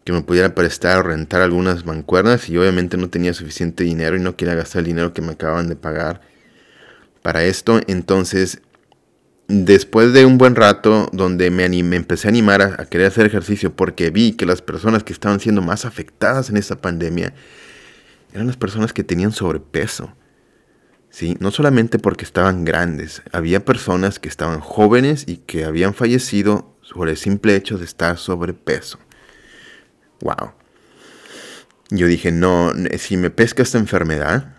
que 0.04 0.12
me 0.12 0.22
pudiera 0.22 0.54
prestar 0.54 0.98
o 0.98 1.02
rentar 1.02 1.40
algunas 1.40 1.86
mancuernas 1.86 2.48
y 2.48 2.58
obviamente 2.58 2.96
no 2.96 3.08
tenía 3.08 3.32
suficiente 3.32 3.84
dinero 3.84 4.16
y 4.16 4.20
no 4.20 4.36
quería 4.36 4.54
gastar 4.54 4.80
el 4.80 4.86
dinero 4.86 5.14
que 5.14 5.22
me 5.22 5.32
acaban 5.32 5.68
de 5.68 5.76
pagar 5.76 6.20
para 7.22 7.44
esto, 7.44 7.80
entonces 7.86 8.60
después 9.48 10.12
de 10.12 10.24
un 10.24 10.38
buen 10.38 10.54
rato 10.54 11.08
donde 11.12 11.50
me, 11.50 11.64
animé, 11.64 11.96
empecé 11.96 12.28
a 12.28 12.30
animar 12.30 12.62
a, 12.62 12.84
querer 12.86 13.06
hacer 13.06 13.26
ejercicio 13.26 13.74
porque 13.74 14.10
vi 14.10 14.32
que 14.32 14.46
las 14.46 14.62
personas 14.62 15.04
que 15.04 15.12
estaban 15.12 15.40
siendo 15.40 15.62
más 15.62 15.84
afectadas 15.84 16.50
en 16.50 16.56
esta 16.56 16.76
pandemia 16.76 17.34
eran 18.32 18.46
las 18.46 18.56
personas 18.56 18.92
que 18.92 19.04
tenían 19.04 19.32
sobrepeso. 19.32 20.14
¿sí? 21.08 21.36
No 21.40 21.50
solamente 21.50 21.98
porque 21.98 22.24
estaban 22.24 22.64
grandes, 22.64 23.22
había 23.32 23.64
personas 23.64 24.18
que 24.18 24.28
estaban 24.28 24.60
jóvenes 24.60 25.24
y 25.26 25.38
que 25.38 25.64
habían 25.64 25.94
fallecido 25.94 26.76
por 26.92 27.08
el 27.08 27.16
simple 27.16 27.54
hecho 27.54 27.78
de 27.78 27.84
estar 27.84 28.18
sobrepeso. 28.18 28.98
Wow. 30.24 30.52
Yo 31.90 32.08
dije, 32.08 32.32
no, 32.32 32.72
si 32.98 33.16
me 33.16 33.30
pesca 33.30 33.62
esta 33.62 33.78
enfermedad, 33.78 34.56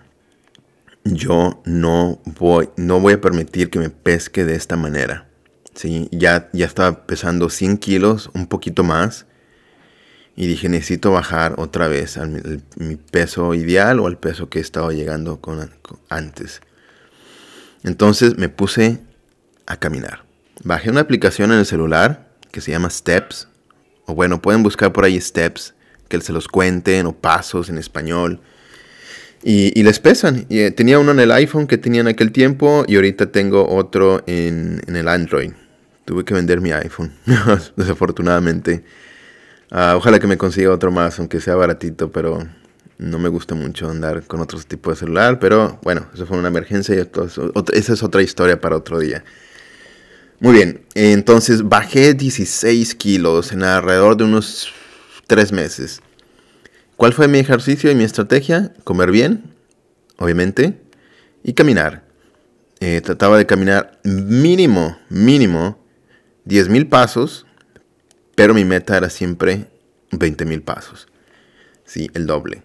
yo 1.04 1.62
no 1.66 2.22
voy, 2.40 2.70
no 2.78 3.00
voy 3.00 3.14
a 3.14 3.22
permitir 3.22 3.70
que 3.70 3.80
me 3.80 3.90
pesque 3.90 4.46
de 4.46 4.56
esta 4.56 4.78
manera. 4.78 5.28
¿sí? 5.74 6.08
Ya, 6.12 6.50
ya 6.54 6.66
estaba 6.66 7.06
pesando 7.08 7.50
100 7.50 7.78
kilos, 7.80 8.30
un 8.34 8.48
poquito 8.48 8.84
más. 8.84 9.26
Y 10.36 10.48
dije, 10.48 10.70
necesito 10.70 11.12
bajar 11.12 11.56
otra 11.58 11.88
vez 11.88 12.18
a 12.18 12.26
mi, 12.26 12.96
peso 12.96 13.54
ideal 13.54 14.00
o 14.00 14.08
al 14.08 14.20
peso 14.20 14.50
que 14.50 14.60
estaba 14.60 14.94
llegando 14.94 15.42
con, 15.42 15.72
antes. 16.10 16.62
Entonces 17.84 18.38
me 18.38 18.50
puse 18.50 19.00
a 19.66 19.78
caminar. 19.78 20.26
Bajé 20.64 20.92
una 20.92 21.02
aplicación 21.02 21.52
en 21.52 21.60
el 21.60 21.66
celular 21.66 22.30
que 22.52 22.62
se 22.62 22.72
llama 22.72 22.90
Steps. 22.90 23.48
O 24.06 24.16
bueno, 24.16 24.42
pueden 24.42 24.64
buscar 24.64 24.94
por 24.94 25.06
ahí 25.06 25.20
Steps, 25.20 25.74
que 26.08 26.22
se 26.22 26.32
los 26.34 26.48
cuenten, 26.48 27.06
o 27.06 27.14
pasos 27.14 27.70
en 27.70 27.78
español. 27.78 28.40
Y, 29.48 29.84
les 29.84 30.00
pesan. 30.00 30.48
Y, 30.50 30.60
eh, 30.60 30.72
tenía 30.72 30.98
uno 30.98 31.12
en 31.12 31.20
el 31.20 31.32
iPhone 31.32 31.68
que 31.68 31.78
tenía 31.78 32.02
en 32.02 32.08
aquel 32.08 32.32
tiempo 32.32 32.84
y 32.88 32.96
ahorita 32.96 33.32
tengo 33.32 33.70
otro 33.70 34.24
en, 34.26 34.82
el 34.88 35.08
Android. 35.08 35.52
Tuve 36.04 36.26
que 36.26 36.34
vender 36.34 36.62
mi 36.62 36.72
iPhone, 36.72 37.12
desafortunadamente. 37.76 38.84
Ah, 39.70 39.94
ojalá 39.96 40.20
que 40.20 40.26
me 40.26 40.38
consiga 40.38 40.72
otro 40.72 40.92
más, 40.92 41.20
aunque 41.20 41.42
sea 41.42 41.56
baratito, 41.56 42.12
pero 42.12 42.48
no 42.98 43.20
me 43.20 43.30
gusta 43.30 43.54
mucho 43.54 43.88
andar 43.90 44.24
con 44.24 44.40
otros 44.42 44.66
tipos 44.66 44.94
de 44.96 45.00
celular. 45.02 45.38
Pero 45.40 45.80
bueno, 45.84 46.08
eso 46.14 46.26
fue 46.26 46.38
una 46.38 46.48
emergencia 46.48 46.96
y 46.96 47.00
esa 47.74 47.94
es 47.94 48.02
otra 48.04 48.24
historia 48.24 48.60
para 48.60 48.76
otro 48.76 48.98
día. 48.98 49.24
Muy 50.40 50.54
bien, 50.54 50.86
entonces 50.96 51.64
bajé 51.64 52.14
16 52.14 52.94
kilos 52.96 53.54
en 53.54 53.64
alrededor 53.64 54.18
de 54.18 54.26
unos 54.26 54.68
3 55.28 55.54
meses. 55.54 56.02
¿Cuál 56.98 57.14
fue 57.14 57.28
mi 57.28 57.40
ejercicio 57.40 57.90
y 57.90 57.96
mi 57.96 58.04
estrategia? 58.04 58.74
Comer 58.84 59.12
bien, 59.12 59.54
obviamente, 60.18 60.82
y 61.44 61.54
caminar. 61.54 62.04
Eh, 62.82 63.00
trataba 63.02 63.38
de 63.38 63.46
caminar 63.46 64.00
mínimo, 64.04 64.98
mínimo 65.10 65.80
10.000 66.46 66.90
pasos, 66.90 67.46
pero 68.36 68.54
mi 68.54 68.66
meta 68.66 68.98
era 68.98 69.10
siempre 69.10 69.68
20.000 70.12 70.62
pasos. 70.62 71.08
Sí, 71.86 72.12
el 72.14 72.28
doble. 72.28 72.64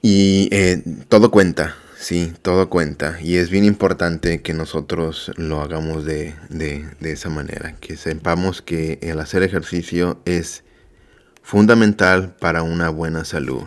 Y 0.00 0.48
eh, 0.52 0.82
todo 1.08 1.30
cuenta, 1.30 1.76
sí, 2.02 2.32
todo 2.42 2.68
cuenta. 2.68 3.18
Y 3.22 3.36
es 3.36 3.50
bien 3.50 3.64
importante 3.64 4.42
que 4.42 4.52
nosotros 4.52 5.32
lo 5.36 5.60
hagamos 5.62 6.04
de, 6.04 6.34
de 6.50 7.12
esa 7.12 7.30
manera, 7.30 7.76
que 7.80 7.96
sepamos 7.96 8.60
que 8.60 8.98
el 9.02 9.20
hacer 9.20 9.42
ejercicio 9.42 10.20
es 10.24 10.64
fundamental 11.42 12.34
para 12.38 12.62
una 12.62 12.90
buena 12.90 13.24
salud. 13.24 13.64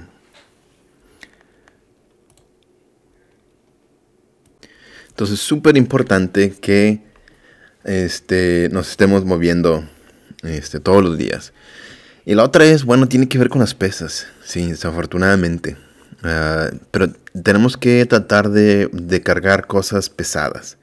Entonces, 5.10 5.40
súper 5.40 5.78
importante 5.78 6.52
que 6.52 7.02
este, 7.86 8.68
nos 8.74 8.90
estemos 8.90 9.24
moviendo 9.24 9.88
este, 10.44 10.82
todos 10.82 11.02
los 11.02 11.18
días. 11.18 11.54
Y 12.26 12.36
la 12.36 12.44
otra 12.44 12.66
es, 12.66 12.84
bueno, 12.84 13.08
tiene 13.08 13.30
que 13.30 13.38
ver 13.38 13.48
con 13.48 13.62
las 13.62 13.74
pesas, 13.74 14.28
sí, 14.44 14.70
desafortunadamente. 14.70 15.78
Ah, 16.28 16.72
pero 16.90 17.10
tenemos 17.44 17.78
que 17.78 18.04
tratar 18.08 18.50
de, 18.50 19.22
cargar 19.24 19.68
cosas 19.68 20.10
pesadas. 20.10 20.78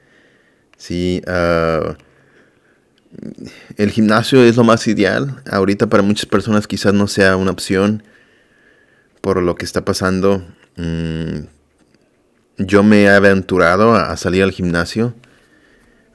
Sí, 0.77 1.21
ah, 1.27 1.97
el 3.77 3.91
gimnasio 3.91 4.43
es 4.43 4.55
lo 4.55 4.63
más 4.63 4.87
ideal. 4.87 5.41
Ahorita 5.51 5.87
para 5.87 6.01
muchas 6.01 6.27
personas 6.27 6.65
quizás 6.65 6.93
no 6.93 7.07
sea 7.07 7.35
una 7.35 7.51
opción 7.51 8.03
por 9.21 9.41
lo 9.41 9.55
que 9.55 9.65
está 9.65 9.83
pasando. 9.83 10.45
Mm, 10.77 11.45
yo 12.57 12.83
me 12.83 13.03
he 13.03 13.09
aventurado 13.09 13.95
a, 13.95 14.15
salir 14.15 14.43
al 14.43 14.51
gimnasio. 14.51 15.13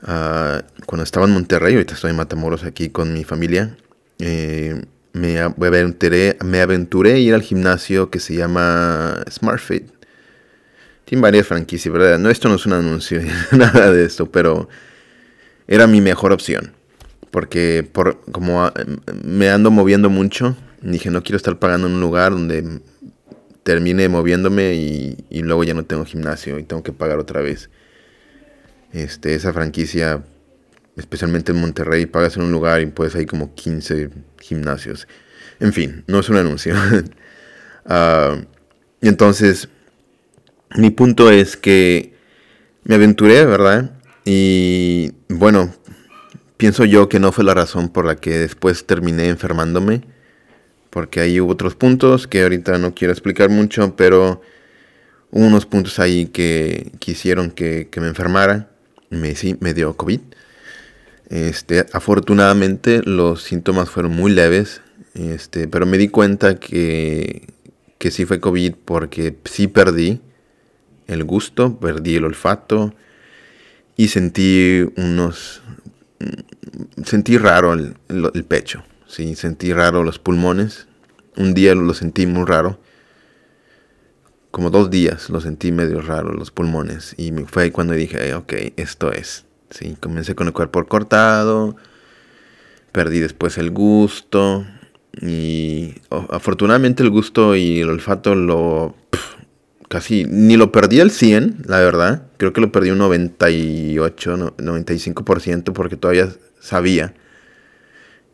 Ah, 0.03 0.63
cuando 0.87 1.05
estaba 1.05 1.27
en 1.27 1.33
Monterrey, 1.33 1.75
ahorita 1.75 1.95
estoy 1.95 2.13
en 2.13 2.17
Matamoros 2.17 2.65
aquí 2.65 2.89
con 2.89 3.13
mi 3.13 3.25
familia. 3.25 3.77
Eh, 4.21 4.83
me 5.13 5.39
aventuré, 5.41 6.37
me 6.45 6.61
aventuré 6.61 7.15
a 7.15 7.19
ir 7.19 7.35
al 7.35 7.43
gimnasio 7.43 8.11
que 8.11 8.21
se 8.21 8.35
llama 8.35 9.25
SmartFit. 9.31 9.85
Tiene 11.05 11.23
varias 11.23 11.47
franquicias, 11.47 11.93
¿verdad? 11.93 12.19
No, 12.19 12.31
esto 12.31 12.49
no 12.49 12.57
es 12.57 12.67
un 12.67 12.75
anuncio, 12.75 13.21
nada 13.53 13.91
de 13.91 14.05
esto, 14.05 14.31
pero 14.31 14.69
era 15.67 15.87
mi 15.87 16.01
mejor 16.01 16.33
opción. 16.33 16.73
Porque 17.31 17.89
por, 17.91 18.21
como 18.33 18.65
ah, 18.65 18.73
me 19.25 19.51
ando 19.51 19.71
moviendo 19.71 20.11
mucho, 20.11 20.57
dije, 20.83 21.11
no 21.11 21.23
quiero 21.23 21.37
estar 21.37 21.59
pagando 21.59 21.87
en 21.87 21.95
un 21.95 22.01
lugar 22.01 22.33
donde 22.33 22.81
termine 23.63 24.09
moviéndome 24.09 24.75
y, 24.75 25.25
y 25.29 25.43
luego 25.43 25.65
ya 25.65 25.75
no 25.75 25.85
tengo 25.85 26.05
gimnasio 26.05 26.59
y 26.59 26.63
tengo 26.63 26.83
que 26.83 26.93
pagar 26.93 27.19
otra 27.19 27.43
vez. 27.43 27.71
Este, 28.93 29.35
esa 29.35 29.53
franquicia 29.53 30.25
especialmente 30.99 31.53
en 31.53 31.61
Monterrey, 31.61 32.07
pagas 32.07 32.37
en 32.37 32.43
un 32.43 32.53
lugar 32.53 32.81
y 32.83 32.87
puedes 32.87 33.15
hay 33.15 33.27
como 33.27 33.55
15 33.55 34.11
gimnasios. 34.41 35.09
En 35.61 35.73
fin, 35.73 36.05
no 36.07 36.21
es 36.21 36.29
un 36.29 36.37
anuncio. 36.37 36.75
uh, 37.87 38.45
entonces, 39.01 39.69
mi 40.77 40.91
punto 40.91 41.31
es 41.31 41.57
que 41.57 42.15
me 42.85 42.97
aventuré, 42.97 43.45
¿verdad? 43.45 43.93
Y 44.25 45.13
bueno, 45.29 45.75
pienso 46.57 46.85
yo 46.85 47.09
que 47.09 47.21
no 47.21 47.33
fue 47.33 47.45
la 47.45 47.55
razón 47.55 47.89
por 47.89 48.05
la 48.05 48.17
que 48.17 48.39
después 48.39 48.87
terminé 48.87 49.29
enfermándome, 49.29 50.03
porque 50.91 51.21
ahí 51.21 51.41
hubo 51.41 51.53
otros 51.53 51.75
puntos 51.75 52.27
que 52.27 52.43
ahorita 52.43 52.79
no 52.79 52.95
quiero 52.95 53.13
explicar 53.13 53.49
mucho, 53.51 53.97
pero 53.97 54.43
hubo 55.31 55.47
unos 55.47 55.67
puntos 55.67 55.99
ahí 55.99 56.27
que 56.27 56.93
quisieron 56.99 57.51
que, 57.51 57.89
me 57.97 58.09
enfermara. 58.09 58.71
Me, 59.11 59.35
sí, 59.35 59.57
me 59.61 59.73
dio 59.75 59.97
COVID. 59.97 60.21
Este, 61.29 61.85
afortunadamente 61.93 63.03
los 63.05 63.43
síntomas 63.43 63.91
fueron 63.91 64.13
muy 64.13 64.33
leves, 64.33 64.81
este, 65.15 65.69
pero 65.69 65.85
me 65.85 65.99
di 65.99 66.09
cuenta 66.09 66.59
que, 66.59 67.49
que 67.99 68.11
sí 68.11 68.25
fue 68.25 68.41
COVID 68.41 68.75
porque 68.85 69.37
sí 69.45 69.67
perdí 69.69 70.21
el 71.07 71.25
gusto, 71.25 71.79
perdí 71.79 72.17
el 72.17 72.25
olfato 72.25 72.95
y 73.97 74.09
sentí 74.09 74.87
unos... 74.97 75.63
Sentí 77.05 77.39
raro 77.39 77.75
el, 77.75 78.45
pecho, 78.45 78.85
sí, 79.07 79.35
sentí 79.35 79.73
raro 79.73 80.03
los 80.03 80.19
pulmones. 80.19 80.87
Un 81.37 81.55
día 81.55 81.75
lo 81.75 81.95
sentí 81.95 82.27
muy 82.27 82.45
raro. 82.45 82.81
Como 84.51 84.71
dos 84.71 84.91
días 84.91 85.31
lo 85.31 85.41
sentí 85.41 85.71
medio 85.73 86.01
raro 86.01 86.33
los 86.33 86.51
pulmones. 86.51 87.15
Y 87.17 87.33
fue 87.47 87.65
ahí 87.65 87.71
cuando 87.71 87.95
dije, 87.95 88.35
ok, 88.35 88.53
esto 88.77 89.13
es. 89.13 89.45
Sí, 89.71 89.97
comencé 90.01 90.35
con 90.35 90.47
el 90.47 90.53
cuerpo 90.53 90.85
cortado, 90.87 91.77
perdí 92.93 93.21
después 93.21 93.59
el 93.59 93.71
gusto 93.71 94.65
y 95.21 95.95
afortunadamente 96.31 97.03
el 97.03 97.11
gusto 97.11 97.55
y 97.55 97.81
el 97.81 97.91
olfato 97.91 98.35
lo 98.35 98.95
casi 99.89 100.25
ni 100.29 100.57
lo 100.57 100.71
perdí 100.71 101.01
al 101.01 101.11
100, 101.11 101.65
la 101.67 101.81
verdad. 101.81 102.23
Creo 102.37 102.53
que 102.53 102.61
lo 102.61 102.73
perdí 102.73 102.91
un 102.91 102.99
98, 102.99 104.57
95% 104.57 105.73
porque 105.73 105.97
todavía 105.97 106.29
sabía. 106.61 107.15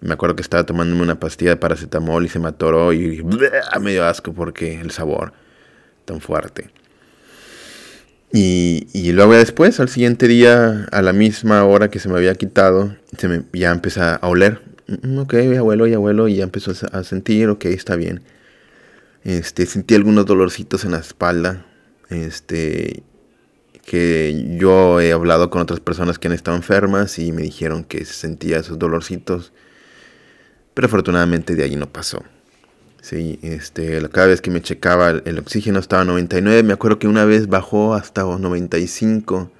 Me 0.01 0.15
acuerdo 0.15 0.37
que 0.37 0.43
estaba 0.43 0.67
tomándome 0.67 1.03
una 1.03 1.19
pastilla 1.19 1.53
de 1.53 1.57
paracetamol 1.57 2.25
y 2.25 2.29
se 2.29 2.39
me 2.39 2.49
atoró 2.49 2.93
y 2.93 3.25
me 3.81 3.93
dio 3.93 4.05
asco 4.05 4.33
porque 4.35 4.81
el 4.81 4.91
sabor 4.91 5.33
tan 6.05 6.21
fuerte. 6.21 6.71
Y, 8.37 9.13
luego 9.13 9.35
después, 9.35 9.79
al 9.79 9.89
siguiente 9.89 10.27
día, 10.27 10.89
a 10.91 11.03
la 11.03 11.13
misma 11.13 11.65
hora 11.65 11.89
que 11.89 12.01
se 12.01 12.09
me 12.09 12.17
había 12.17 12.35
quitado, 12.35 12.97
se 13.17 13.29
me, 13.29 13.45
ya 13.53 13.71
empecé 13.71 14.01
a 14.01 14.19
oler. 14.23 14.61
Mm, 14.89 15.19
ok, 15.19 15.35
abuelo 15.57 15.87
y 15.87 15.95
abuelo, 15.95 16.27
y 16.27 16.37
ya 16.37 16.43
empezó 16.43 16.73
a 16.91 17.05
sentir, 17.05 17.49
ok, 17.49 17.67
está 17.67 17.95
bien. 17.95 18.23
Este, 19.23 19.67
sentí 19.67 19.95
algunos 19.95 20.27
dolorcitos 20.27 20.85
en 20.85 20.91
la 20.91 20.99
espalda. 20.99 21.65
Este, 22.11 23.05
que 23.87 24.57
yo 24.59 25.01
he 25.01 25.13
hablado 25.13 25.49
con 25.49 25.63
otras 25.63 25.79
personas 25.79 26.19
que 26.19 26.27
han 26.27 26.35
estado 26.35 26.57
enfermas 26.57 27.21
y 27.21 27.31
me 27.31 27.43
dijeron 27.43 27.85
que 27.85 28.05
sentía 28.05 28.59
esos 28.59 28.81
dolorcitos. 28.81 29.53
Pero 30.75 30.87
afortunadamente 30.87 31.55
de 31.55 31.63
ahí 31.63 31.77
no 31.77 31.93
pasó. 31.93 32.25
Sí, 33.05 33.39
este, 33.43 34.01
cada 34.09 34.29
vez 34.29 34.41
que 34.41 34.51
me 34.51 34.63
checaba 34.63 35.11
el, 35.11 35.39
oxígeno 35.39 35.79
estaba 35.79 36.01
a 36.01 36.05
99. 36.07 36.63
Me 36.63 36.73
acuerdo 36.73 36.99
que 36.99 37.07
una 37.07 37.27
vez 37.27 37.49
bajó 37.49 37.93
hasta 37.93 38.23
95. 38.23 39.51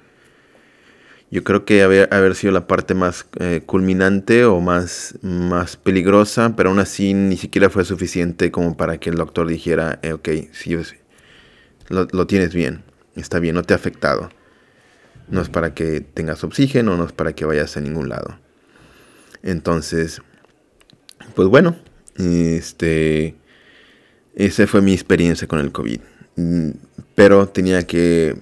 Yo 1.29 1.43
creo 1.43 1.63
que 1.63 1.83
haber, 1.83 2.11
haber 2.11 2.33
sido 2.33 2.53
la 2.53 2.65
parte 2.65 2.95
más 2.95 3.27
eh, 3.39 3.61
culminante 3.63 4.45
o 4.45 4.61
más, 4.61 5.19
más 5.21 5.77
peligrosa, 5.77 6.55
pero 6.55 6.69
aún 6.69 6.79
así 6.79 7.13
ni 7.13 7.37
siquiera 7.37 7.69
fue 7.69 7.85
suficiente 7.85 8.49
como 8.49 8.75
para 8.75 8.97
que 8.97 9.11
el 9.11 9.15
doctor 9.15 9.45
dijera, 9.45 9.99
eh, 10.01 10.13
ok, 10.13 10.27
sí, 10.51 10.75
lo, 11.89 12.07
lo 12.11 12.25
tienes 12.25 12.51
bien, 12.51 12.83
está 13.15 13.37
bien, 13.37 13.53
no 13.53 13.61
te 13.61 13.75
ha 13.75 13.77
afectado. 13.77 14.31
No 15.27 15.41
es 15.41 15.49
para 15.49 15.75
que 15.75 16.01
tengas 16.01 16.43
oxígeno, 16.43 16.97
no 16.97 17.05
es 17.05 17.11
para 17.11 17.33
que 17.33 17.45
vayas 17.45 17.77
a 17.77 17.81
ningún 17.81 18.09
lado. 18.09 18.39
Entonces, 19.43 20.23
pues 21.35 21.47
bueno, 21.47 21.75
este, 22.15 23.35
esa 24.35 24.67
fue 24.67 24.81
mi 24.81 24.93
experiencia 24.93 25.47
con 25.47 25.59
el 25.59 25.71
COVID. 25.71 25.99
Mm, 26.35 26.69
pero 27.15 27.47
tenía 27.47 27.85
que, 27.87 28.37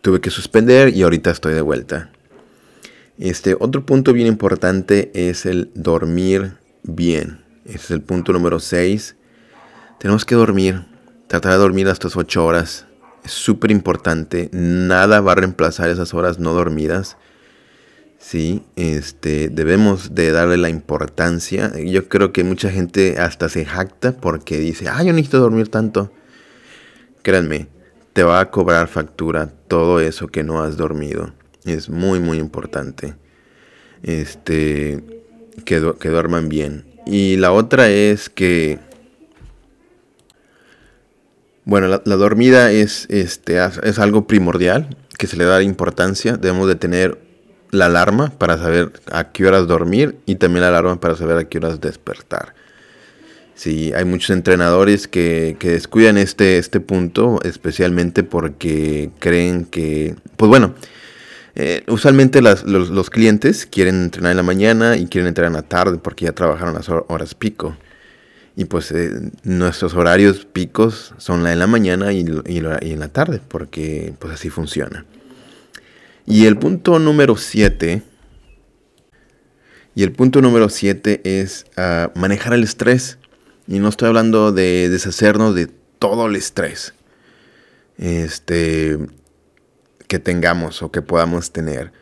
tuve 0.00 0.20
que 0.20 0.30
suspender 0.30 0.94
y 0.94 1.02
ahorita 1.02 1.30
estoy 1.30 1.54
de 1.54 1.60
vuelta. 1.60 2.10
Este, 3.18 3.56
otro 3.58 3.84
punto 3.84 4.12
bien 4.12 4.26
importante 4.26 5.10
es 5.14 5.46
el 5.46 5.70
dormir 5.74 6.54
bien. 6.82 7.40
Ese 7.64 7.76
es 7.76 7.90
el 7.92 8.00
punto 8.02 8.32
número 8.32 8.58
6. 8.58 9.16
Tenemos 9.98 10.24
que 10.24 10.34
dormir, 10.34 10.84
tratar 11.28 11.52
de 11.52 11.58
dormir 11.58 11.88
hasta 11.88 12.08
8 12.12 12.44
horas. 12.44 12.86
Es 13.24 13.32
súper 13.32 13.70
importante. 13.70 14.48
Nada 14.52 15.20
va 15.20 15.32
a 15.32 15.36
reemplazar 15.36 15.90
esas 15.90 16.14
horas 16.14 16.38
no 16.40 16.52
dormidas. 16.52 17.16
Sí, 18.22 18.62
este, 18.76 19.48
debemos 19.48 20.14
de 20.14 20.30
darle 20.30 20.56
la 20.56 20.68
importancia. 20.68 21.72
Yo 21.76 22.08
creo 22.08 22.32
que 22.32 22.44
mucha 22.44 22.70
gente 22.70 23.18
hasta 23.18 23.48
se 23.48 23.64
jacta 23.64 24.12
porque 24.12 24.58
dice, 24.58 24.88
ah, 24.88 25.02
yo 25.02 25.12
necesito 25.12 25.40
dormir 25.40 25.68
tanto. 25.68 26.12
Créanme, 27.22 27.66
te 28.12 28.22
va 28.22 28.38
a 28.38 28.50
cobrar 28.50 28.86
factura 28.86 29.52
todo 29.66 29.98
eso 29.98 30.28
que 30.28 30.44
no 30.44 30.62
has 30.62 30.76
dormido. 30.76 31.34
Es 31.64 31.90
muy, 31.90 32.20
muy 32.20 32.38
importante. 32.38 33.14
Este, 34.04 35.02
que, 35.64 35.80
duerman 35.80 36.48
bien. 36.48 36.84
Y 37.04 37.36
la 37.36 37.52
otra 37.52 37.90
es 37.90 38.30
que, 38.30 38.78
bueno, 41.64 41.88
la, 41.88 42.16
dormida 42.16 42.70
es, 42.70 43.06
este, 43.10 43.58
es 43.82 43.98
algo 43.98 44.28
primordial, 44.28 44.96
que 45.18 45.26
se 45.26 45.36
le 45.36 45.44
da 45.44 45.60
importancia. 45.60 46.36
Debemos 46.36 46.68
de 46.68 46.76
tener 46.76 47.31
la 47.72 47.86
alarma 47.86 48.30
para 48.38 48.58
saber 48.58 48.92
a 49.10 49.32
qué 49.32 49.46
horas 49.46 49.66
dormir 49.66 50.16
y 50.26 50.36
también 50.36 50.60
la 50.60 50.68
alarma 50.68 51.00
para 51.00 51.16
saber 51.16 51.38
a 51.38 51.44
qué 51.48 51.58
horas 51.58 51.80
despertar. 51.80 52.54
Sí, 53.54 53.92
hay 53.94 54.04
muchos 54.04 54.30
entrenadores 54.30 55.08
que, 55.08 55.56
descuidan 55.58 56.18
este, 56.18 56.58
este 56.58 56.80
punto, 56.80 57.40
especialmente 57.44 58.24
porque 58.24 59.10
creen 59.18 59.64
que, 59.64 60.14
pues 60.36 60.48
bueno, 60.48 60.74
eh, 61.54 61.82
usualmente 61.88 62.42
los, 62.42 63.10
clientes 63.10 63.66
quieren 63.66 64.02
entrenar 64.02 64.32
en 64.32 64.36
la 64.36 64.42
mañana 64.42 64.96
y 64.96 65.06
quieren 65.06 65.28
entrenar 65.28 65.50
en 65.50 65.56
la 65.56 65.62
tarde 65.62 65.98
porque 65.98 66.26
ya 66.26 66.32
trabajaron 66.32 66.74
las 66.74 66.88
horas 66.88 67.34
pico. 67.34 67.76
Y 68.54 68.66
pues 68.66 68.92
eh, 68.92 69.30
nuestros 69.44 69.94
horarios 69.94 70.44
picos 70.44 71.14
son 71.16 71.42
la 71.42 71.54
en 71.54 71.58
la 71.58 71.66
mañana 71.66 72.12
y, 72.12 72.20
y, 72.46 72.62
y 72.82 72.92
en 72.92 73.00
la 73.00 73.08
tarde 73.08 73.40
porque 73.48 74.12
pues 74.18 74.34
así 74.34 74.50
funciona. 74.50 75.06
Y 76.26 76.46
el 76.46 76.56
punto 76.56 76.98
número 76.98 77.36
7. 77.36 78.02
Y 79.94 80.02
el 80.02 80.12
punto 80.12 80.40
número 80.40 80.68
7 80.68 81.20
es 81.24 81.66
ah, 81.76 82.10
manejar 82.14 82.54
el 82.54 82.62
estrés. 82.62 83.18
Y 83.66 83.78
no 83.78 83.88
estoy 83.88 84.08
hablando 84.08 84.52
de 84.52 84.88
deshacernos 84.88 85.54
de 85.54 85.68
todo 85.98 86.26
el 86.26 86.36
estrés. 86.36 86.94
Este 87.98 88.98
que 90.08 90.18
tengamos 90.18 90.82
o 90.82 90.90
que 90.90 91.00
podamos 91.00 91.52
tener. 91.52 91.92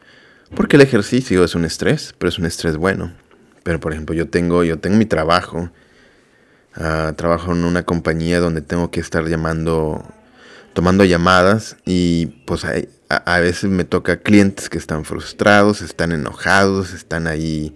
Porque 0.55 0.77
el 0.77 0.83
ejercicio 0.83 1.45
es 1.45 1.55
un 1.55 1.65
estrés, 1.65 2.15
pero 2.19 2.29
es 2.29 2.39
un 2.39 2.47
estrés 2.47 2.77
bueno. 2.77 3.13
Pero 3.63 3.79
por 3.79 3.93
ejemplo, 3.93 4.15
yo 4.15 4.29
tengo, 4.29 4.65
yo 4.65 4.79
tengo 4.79 4.97
mi 4.97 5.07
trabajo. 5.07 5.71
Ah, 6.75 7.15
trabajo 7.17 7.53
en 7.53 7.65
una 7.65 7.85
compañía 7.85 8.41
donde 8.41 8.63
tengo 8.63 8.91
que 8.91 9.01
estar 9.01 9.27
llamando, 9.29 10.05
tomando 10.73 11.05
llamadas 11.05 11.77
y 11.85 12.27
pues 12.47 12.65
a, 13.11 13.41
veces 13.41 13.69
me 13.71 13.85
toca 13.85 14.19
clientes 14.19 14.69
que 14.69 14.79
están 14.79 15.05
frustrados, 15.05 15.83
están 15.83 16.13
enojados, 16.13 16.93
están 16.93 17.27
ahí 17.27 17.75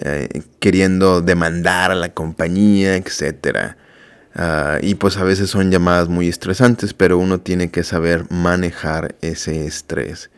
eh, 0.00 0.42
queriendo 0.60 1.20
demandar 1.20 1.90
a 1.90 1.96
la 1.96 2.14
compañía, 2.14 2.96
etcétera. 2.96 3.76
Ah, 4.36 4.78
y 4.80 4.94
pues 4.94 5.16
a 5.16 5.24
veces 5.24 5.50
son 5.50 5.72
llamadas 5.72 6.08
muy 6.08 6.28
estresantes, 6.28 6.94
pero 6.94 7.18
uno 7.18 7.40
tiene 7.40 7.70
que 7.70 7.82
saber 7.82 8.30
manejar 8.30 9.16
ese 9.20 9.66
estrés. 9.66 10.30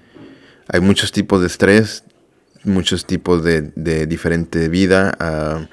Hay 0.68 0.80
muchos 0.80 1.12
tipos 1.12 1.42
de 1.42 1.48
estrés, 1.48 2.04
muchos 2.64 3.04
tipos 3.04 3.44
de, 3.44 3.72
de 3.74 4.06
diferente 4.06 4.70
vida. 4.70 5.14
Ah, 5.20 5.66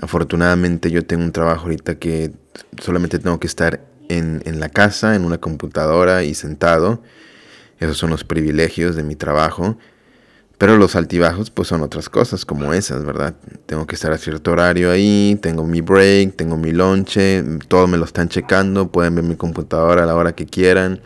afortunadamente 0.00 0.90
yo 0.90 1.06
tengo 1.06 1.24
un 1.24 1.32
trabajo 1.32 1.62
ahorita 1.62 1.94
que 1.94 2.32
solamente 2.82 3.18
tengo 3.18 3.40
que 3.40 3.46
estar 3.46 3.80
en, 4.10 4.42
en, 4.44 4.60
la 4.60 4.68
casa, 4.68 5.14
en 5.14 5.24
una 5.24 5.38
computadora 5.38 6.24
y 6.24 6.34
sentado. 6.34 7.02
Esos 7.80 7.98
son 7.98 8.10
los 8.10 8.24
privilegios 8.24 8.94
de 8.94 9.02
mi 9.02 9.16
trabajo. 9.16 9.76
Pero 10.58 10.76
los 10.76 10.94
altibajos 10.94 11.50
pues 11.50 11.68
son 11.68 11.80
otras 11.80 12.10
cosas 12.10 12.44
como 12.44 12.74
esas, 12.74 13.02
¿verdad? 13.02 13.34
Tengo 13.64 13.86
que 13.86 13.94
estar 13.94 14.12
a 14.12 14.18
cierto 14.18 14.52
horario 14.52 14.90
ahí, 14.90 15.38
tengo 15.40 15.66
mi 15.66 15.80
break, 15.80 16.36
tengo 16.36 16.58
mi 16.58 16.70
lonche, 16.70 17.42
todo 17.66 17.86
me 17.86 17.96
lo 17.96 18.04
están 18.04 18.28
checando, 18.28 18.92
pueden 18.92 19.14
ver 19.14 19.24
mi 19.24 19.36
computadora 19.36 20.02
a 20.02 20.06
la 20.06 20.14
hora 20.14 20.34
que 20.34 20.44
quieran, 20.44 21.00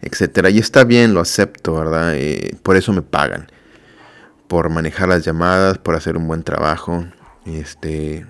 etcétera. 0.00 0.48
Y 0.48 0.58
está 0.58 0.84
bien, 0.84 1.12
lo 1.12 1.20
acepto, 1.20 1.74
¿verdad? 1.74 2.14
Eh, 2.16 2.56
por 2.62 2.76
eso 2.78 2.94
me 2.94 3.02
pagan. 3.02 3.48
Por 4.48 4.70
manejar 4.70 5.10
las 5.10 5.22
llamadas, 5.22 5.76
por 5.76 5.94
hacer 5.94 6.16
un 6.16 6.26
buen 6.26 6.42
trabajo. 6.42 7.04
Este, 7.44 8.24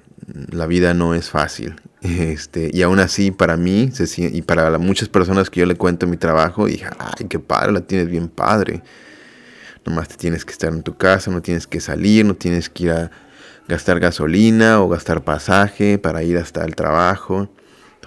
la 0.51 0.67
vida 0.67 0.95
no 0.95 1.15
es 1.15 1.31
fácil. 1.31 1.77
Este, 2.03 2.69
y 2.73 2.83
aún 2.83 2.99
así, 2.99 3.31
para 3.31 3.57
mí, 3.57 3.93
y 4.17 4.43
para 4.43 4.77
muchas 4.79 5.09
personas 5.09 5.51
que 5.51 5.61
yo 5.61 5.67
le 5.67 5.77
cuento 5.77 6.09
mi 6.09 6.17
trabajo, 6.17 6.67
dije, 6.67 6.87
ay, 6.99 7.29
qué 7.29 7.39
padre, 7.39 7.71
la 7.71 7.81
tienes 7.83 8.09
bien 8.09 8.27
padre 8.27 8.83
Nomás 9.85 10.09
te 10.09 10.17
tienes 10.17 10.45
que 10.45 10.53
estar 10.53 10.73
en 10.73 10.83
tu 10.83 10.97
casa, 10.97 11.31
no 11.31 11.43
tienes 11.43 11.67
que 11.67 11.81
salir, 11.81 12.25
no 12.25 12.35
tienes 12.35 12.69
que 12.69 12.85
ir 12.85 12.91
a 12.93 13.11
gastar 13.67 13.99
gasolina 13.99 14.81
o 14.81 14.89
gastar 14.89 15.25
pasaje 15.25 15.99
para 15.99 16.23
ir 16.23 16.39
hasta 16.39 16.65
el 16.65 16.77
trabajo. 16.77 17.49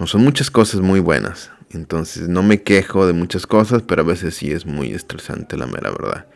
son 0.04 0.22
muchas 0.22 0.50
cosas 0.50 0.80
muy 0.80 1.00
buenas. 1.00 1.50
Entonces 1.70 2.28
no 2.28 2.42
me 2.42 2.62
quejo 2.62 3.06
de 3.06 3.12
muchas 3.12 3.46
cosas, 3.46 3.82
pero 3.82 4.02
a 4.02 4.04
veces 4.04 4.36
sí 4.36 4.52
es 4.52 4.64
muy 4.64 4.92
estresante 4.92 5.56
la 5.56 5.66
mera 5.66 5.90
verdad. 5.90 6.26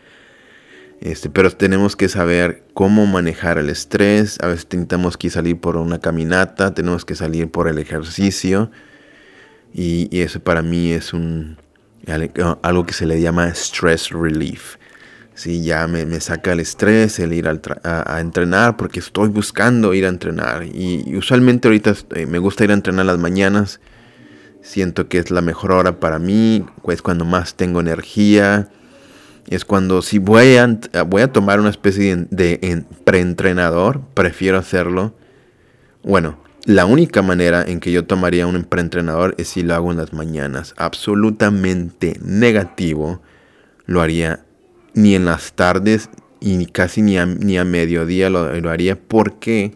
Este, 1.00 1.30
pero 1.30 1.50
tenemos 1.50 1.96
que 1.96 2.08
saber 2.08 2.64
cómo 2.74 3.06
manejar 3.06 3.58
el 3.58 3.70
estrés. 3.70 4.38
A 4.42 4.48
veces 4.48 4.64
intentamos 4.64 5.16
que 5.16 5.30
salir 5.30 5.58
por 5.58 5.76
una 5.76 5.98
caminata, 5.98 6.74
tenemos 6.74 7.04
que 7.04 7.14
salir 7.14 7.50
por 7.50 7.68
el 7.68 7.78
ejercicio. 7.78 8.70
Y, 9.72 10.08
y 10.14 10.20
eso 10.20 10.40
para 10.40 10.62
mí 10.62 10.92
es 10.92 11.14
un, 11.14 11.56
algo 12.62 12.84
que 12.84 12.92
se 12.92 13.06
le 13.06 13.20
llama 13.20 13.48
stress 13.48 14.10
relief. 14.10 14.76
Sí, 15.34 15.62
ya 15.62 15.86
me, 15.86 16.20
saca 16.20 16.52
el 16.52 16.60
estrés 16.60 17.18
el 17.18 17.32
ir 17.32 17.48
a, 17.48 18.20
entrenar 18.20 18.76
porque 18.76 19.00
estoy 19.00 19.28
buscando 19.28 19.94
ir 19.94 20.04
a 20.04 20.08
entrenar. 20.08 20.64
Y, 20.64 21.16
usualmente 21.16 21.68
ahorita 21.68 21.94
eh, 22.14 22.26
me 22.26 22.38
gusta 22.38 22.64
ir 22.64 22.72
a 22.72 22.74
entrenar 22.74 23.06
las 23.06 23.18
mañanas. 23.18 23.80
Siento 24.60 25.08
que 25.08 25.16
es 25.18 25.30
la 25.30 25.40
mejor 25.40 25.72
hora 25.72 25.98
para 25.98 26.18
mí, 26.18 26.66
es 26.88 27.00
cuando 27.00 27.24
más 27.24 27.54
tengo 27.54 27.80
energía. 27.80 28.68
Es 29.50 29.64
cuando 29.64 30.00
si 30.00 30.20
voy 30.20 30.56
a, 30.56 30.78
voy 31.06 31.22
a 31.22 31.32
tomar 31.32 31.58
una 31.58 31.70
especie 31.70 32.26
de, 32.30 32.84
preentrenador, 33.04 34.00
prefiero 34.14 34.58
hacerlo. 34.58 35.12
Bueno, 36.04 36.38
la 36.66 36.86
única 36.86 37.20
manera 37.20 37.64
en 37.66 37.80
que 37.80 37.90
yo 37.90 38.04
tomaría 38.04 38.46
un 38.46 38.62
preentrenador 38.62 39.34
es 39.38 39.48
si 39.48 39.62
lo 39.64 39.74
hago 39.74 39.90
en 39.90 39.96
las 39.96 40.12
mañanas. 40.12 40.72
Absolutamente 40.76 42.16
negativo. 42.22 43.20
Lo 43.86 44.00
haría 44.00 44.44
ni 44.94 45.16
en 45.16 45.24
las 45.24 45.52
tardes 45.54 46.10
y 46.40 46.66
casi 46.66 47.02
ni 47.02 47.18
a, 47.18 47.26
ni 47.26 47.58
a 47.58 47.64
mediodía 47.64 48.30
lo, 48.30 48.70
haría. 48.70 48.96
¿Por 48.96 49.40
qué? 49.40 49.74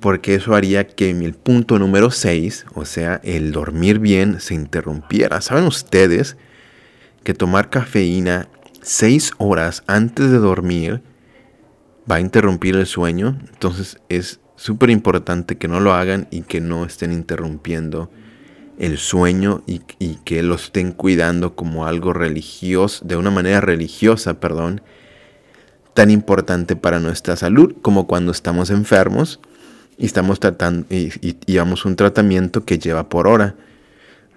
Porque 0.00 0.34
eso 0.34 0.56
haría 0.56 0.88
que 0.88 1.10
el 1.10 1.34
punto 1.34 1.78
número 1.78 2.10
6, 2.10 2.66
o 2.74 2.84
sea, 2.84 3.20
el 3.22 3.52
dormir 3.52 4.00
bien, 4.00 4.40
se 4.40 4.54
interrumpiera. 4.54 5.40
¿Saben 5.40 5.66
ustedes 5.66 6.36
que 7.22 7.34
tomar 7.34 7.70
cafeína 7.70 8.48
6 8.88 9.32
horas 9.36 9.82
antes 9.86 10.30
de 10.30 10.38
dormir 10.38 11.02
va 12.10 12.16
a 12.16 12.20
interrumpir 12.20 12.74
el 12.74 12.86
sueño? 12.86 13.38
Entonces 13.52 13.98
es 14.08 14.40
súper 14.56 14.88
importante 14.88 15.58
que 15.58 15.68
no 15.68 15.78
lo 15.78 15.92
hagan 15.92 16.26
y 16.30 16.40
que 16.40 16.62
no 16.62 16.86
estén 16.86 17.12
interrumpiendo 17.12 18.10
el 18.78 18.96
sueño 18.96 19.62
y, 19.66 19.80
que 20.24 20.42
lo 20.42 20.54
estén 20.54 20.92
cuidando 20.92 21.54
como 21.54 21.86
algo 21.86 22.14
religioso, 22.14 23.04
de 23.04 23.16
una 23.16 23.30
manera 23.30 23.60
religiosa, 23.60 24.40
perdón, 24.40 24.80
tan 25.92 26.10
importante 26.10 26.74
para 26.74 26.98
nuestra 26.98 27.36
salud 27.36 27.74
como 27.82 28.06
cuando 28.06 28.32
estamos 28.32 28.70
enfermos 28.70 29.38
y 29.98 30.06
estamos 30.06 30.40
tratando 30.40 30.86
y, 30.88 31.10
llevamos 31.44 31.84
un 31.84 31.94
tratamiento 31.94 32.64
que 32.64 32.78
lleva 32.78 33.10
por 33.10 33.28
hora. 33.28 33.54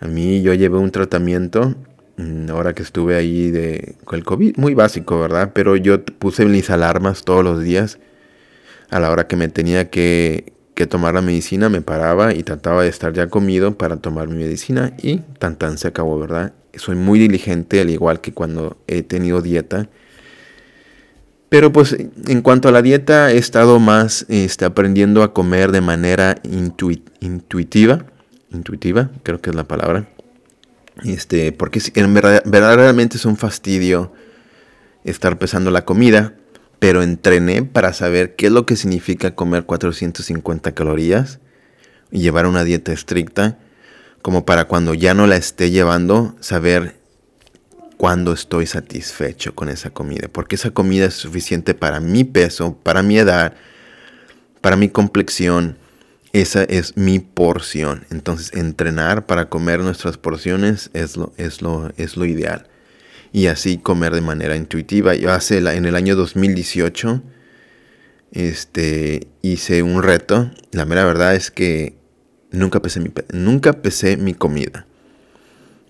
A 0.01 0.07
mí 0.07 0.41
yo 0.41 0.53
llevé 0.55 0.77
un 0.77 0.91
tratamiento 0.91 1.73
ahora 2.49 2.73
que 2.73 2.84
estuve 2.84 3.15
ahí 3.15 3.51
de 3.51 3.95
con 4.05 4.17
el 4.17 4.25
COVID, 4.25 4.57
muy 4.57 4.73
básico, 4.73 5.19
¿verdad? 5.19 5.51
Pero 5.53 5.75
yo 5.75 6.03
puse 6.03 6.45
mis 6.45 6.69
alarmas 6.69 7.23
todos 7.23 7.43
los 7.43 7.62
días 7.62 7.99
a 8.89 8.99
la 8.99 9.12
hora 9.12 9.27
que 9.27 9.36
me 9.36 9.47
tenía 9.47 9.89
que, 9.89 10.53
que 10.73 10.88
tomar 10.88 11.13
la 11.13 11.21
medicina, 11.21 11.69
me 11.69 11.81
paraba 11.81 12.34
y 12.34 12.43
trataba 12.43 12.84
de 12.84 12.89
estar 12.89 13.13
ya 13.13 13.27
comido 13.27 13.77
para 13.77 13.97
tomar 13.97 14.27
mi 14.27 14.36
medicina 14.36 14.93
y 15.01 15.17
tan 15.39 15.55
tan 15.57 15.77
se 15.77 15.88
acabó, 15.88 16.19
¿verdad? 16.19 16.53
Soy 16.75 16.95
muy 16.95 17.19
diligente, 17.19 17.81
al 17.81 17.89
igual 17.89 18.21
que 18.21 18.34
cuando 18.34 18.77
he 18.88 19.03
tenido 19.03 19.41
dieta. 19.41 19.89
Pero 21.49 21.73
pues 21.73 21.97
en 22.27 22.41
cuanto 22.41 22.69
a 22.69 22.71
la 22.71 22.81
dieta, 22.81 23.31
he 23.31 23.38
estado 23.38 23.77
más 23.79 24.25
este, 24.29 24.63
aprendiendo 24.63 25.21
a 25.21 25.34
comer 25.34 25.73
de 25.73 25.81
manera 25.81 26.38
intuitiva. 26.43 28.05
Intuitiva, 28.51 29.12
creo 29.23 29.41
que 29.41 29.49
es 29.49 29.55
la 29.55 29.65
palabra. 29.65 30.07
Este, 31.03 31.51
porque 31.51 31.81
en 31.95 32.13
verdad, 32.13 32.43
verdaderamente 32.45 33.17
es 33.17 33.25
un 33.25 33.37
fastidio 33.37 34.13
estar 35.03 35.39
pesando 35.39 35.71
la 35.71 35.83
comida 35.83 36.35
pero 36.81 37.03
entrené 37.03 37.61
para 37.61 37.93
saber 37.93 38.35
qué 38.35 38.47
es 38.47 38.51
lo 38.51 38.65
que 38.65 38.75
significa 38.75 39.35
comer 39.35 39.65
450 39.65 40.71
calorías 40.71 41.39
y 42.09 42.21
llevar 42.21 42.47
una 42.47 42.63
dieta 42.63 42.91
estricta, 42.91 43.59
como 44.23 44.45
para 44.45 44.65
cuando 44.65 44.95
ya 44.95 45.13
no 45.13 45.27
la 45.27 45.35
esté 45.35 45.69
llevando, 45.69 46.35
saber 46.39 46.95
cuándo 47.97 48.33
estoy 48.33 48.65
satisfecho 48.65 49.53
con 49.53 49.69
esa 49.69 49.91
comida, 49.91 50.27
porque 50.27 50.55
esa 50.55 50.71
comida 50.71 51.05
es 51.05 51.13
suficiente 51.13 51.75
para 51.75 51.99
mi 51.99 52.23
peso, 52.23 52.75
para 52.81 53.03
mi 53.03 53.19
edad, 53.19 53.53
para 54.59 54.75
mi 54.75 54.89
complexión. 54.89 55.77
Esa 56.34 56.63
es 56.63 56.96
mi 56.98 57.20
porción. 57.20 58.06
Entonces, 58.10 58.54
entrenar 58.54 59.26
para 59.26 59.50
comer 59.50 59.82
nuestras 59.82 60.17
porciones 60.17 60.89
es 60.94 61.17
lo, 61.17 61.34
es 61.38 61.62
lo, 61.62 61.91
es 61.98 62.17
lo 62.17 62.26
ideal 62.26 62.67
y 63.34 63.48
así 63.48 63.78
comer 63.78 64.13
de 64.13 64.22
manera 64.22 64.56
intuitiva. 64.56 65.15
Yo 65.15 65.32
hace 65.32 65.58
en 65.58 65.86
el 65.86 65.96
año 65.96 66.15
2018 66.15 67.22
este, 68.32 69.28
hice 69.41 69.84
un 69.84 70.04
reto. 70.04 70.52
La 70.72 70.86
mera 70.86 71.06
verdad 71.06 71.36
es 71.36 71.52
que 71.52 71.96
nunca 72.52 72.82
pesé 72.82 73.00
mi, 73.00 73.12
nunca 73.32 73.74
pesé 73.74 74.17
mi 74.17 74.34
comida. 74.34 74.86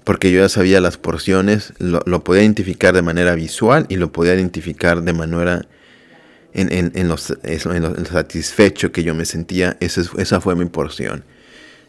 Porque 0.04 0.32
yo 0.32 0.42
ya 0.42 0.50
sabía 0.50 0.82
las 0.82 0.98
porciones, 0.98 1.74
lo, 1.78 2.24
podía 2.24 2.42
identificar 2.42 2.94
de 2.94 3.04
manera 3.04 3.36
visual 3.36 3.86
y 3.88 3.98
lo 3.98 4.12
podía 4.12 4.34
identificar 4.34 5.04
de 5.04 5.14
manera 5.14 5.68
en, 6.54 6.72
en, 6.72 6.92
en, 6.96 7.08
lo 7.08 7.18
satisfecho 7.18 8.92
que 8.92 9.04
yo 9.04 9.16
me 9.16 9.26
sentía. 9.26 9.78
Esa, 9.80 10.02
esa 10.18 10.42
fue 10.42 10.56
mi 10.56 10.66
porción 10.66 11.24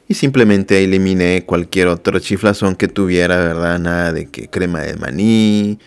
y 0.09 0.15
simplemente 0.15 0.83
eliminé 0.85 1.45
cualquier 1.47 1.89
otro 1.89 2.19
chiflazón 2.19 2.77
que 2.77 2.89
tuviera, 2.89 3.39
¿verdad? 3.39 3.79
Nada 3.79 4.13
de 4.13 4.27
que 4.27 4.49
crema 4.49 4.81
de 4.83 4.97
maní, 4.97 5.79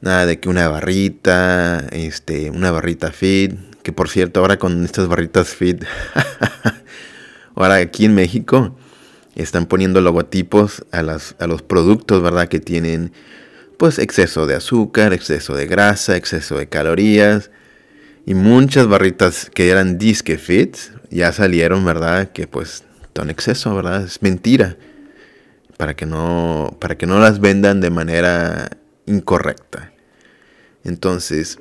nada 0.00 0.26
de 0.26 0.40
que 0.40 0.48
una 0.48 0.68
barrita, 0.68 1.86
este, 1.90 2.50
una 2.50 2.70
barrita 2.70 3.12
fit, 3.12 3.54
que 3.82 3.92
por 3.92 4.08
cierto, 4.08 4.40
ahora 4.40 4.58
con 4.58 4.84
estas 4.84 5.08
barritas 5.08 5.48
fit, 5.48 5.84
ahora 7.54 7.76
aquí 7.76 8.06
en 8.06 8.14
México 8.14 8.76
están 9.34 9.66
poniendo 9.66 10.00
logotipos 10.00 10.84
a, 10.90 11.02
las, 11.02 11.34
a 11.38 11.46
los 11.46 11.62
productos, 11.62 12.22
¿verdad? 12.22 12.48
Que 12.48 12.60
tienen 12.60 13.12
pues 13.76 13.98
exceso 13.98 14.46
de 14.46 14.54
azúcar, 14.54 15.12
exceso 15.12 15.54
de 15.54 15.66
grasa, 15.66 16.16
exceso 16.16 16.56
de 16.56 16.68
calorías. 16.68 17.50
Y 18.26 18.34
muchas 18.34 18.86
barritas 18.86 19.50
que 19.52 19.68
eran 19.68 19.98
disque 19.98 20.38
fit 20.38 20.76
ya 21.10 21.32
salieron, 21.32 21.84
¿verdad? 21.84 22.32
Que 22.32 22.46
pues 22.46 22.84
en 23.22 23.30
exceso, 23.30 23.74
¿verdad? 23.74 24.04
Es 24.04 24.22
mentira. 24.22 24.76
Para 25.76 25.94
que 25.94 26.06
no, 26.06 26.76
para 26.80 26.96
que 26.96 27.06
no 27.06 27.18
las 27.20 27.40
vendan 27.40 27.80
de 27.80 27.90
manera 27.90 28.70
incorrecta. 29.06 29.92
Entonces, 30.84 31.58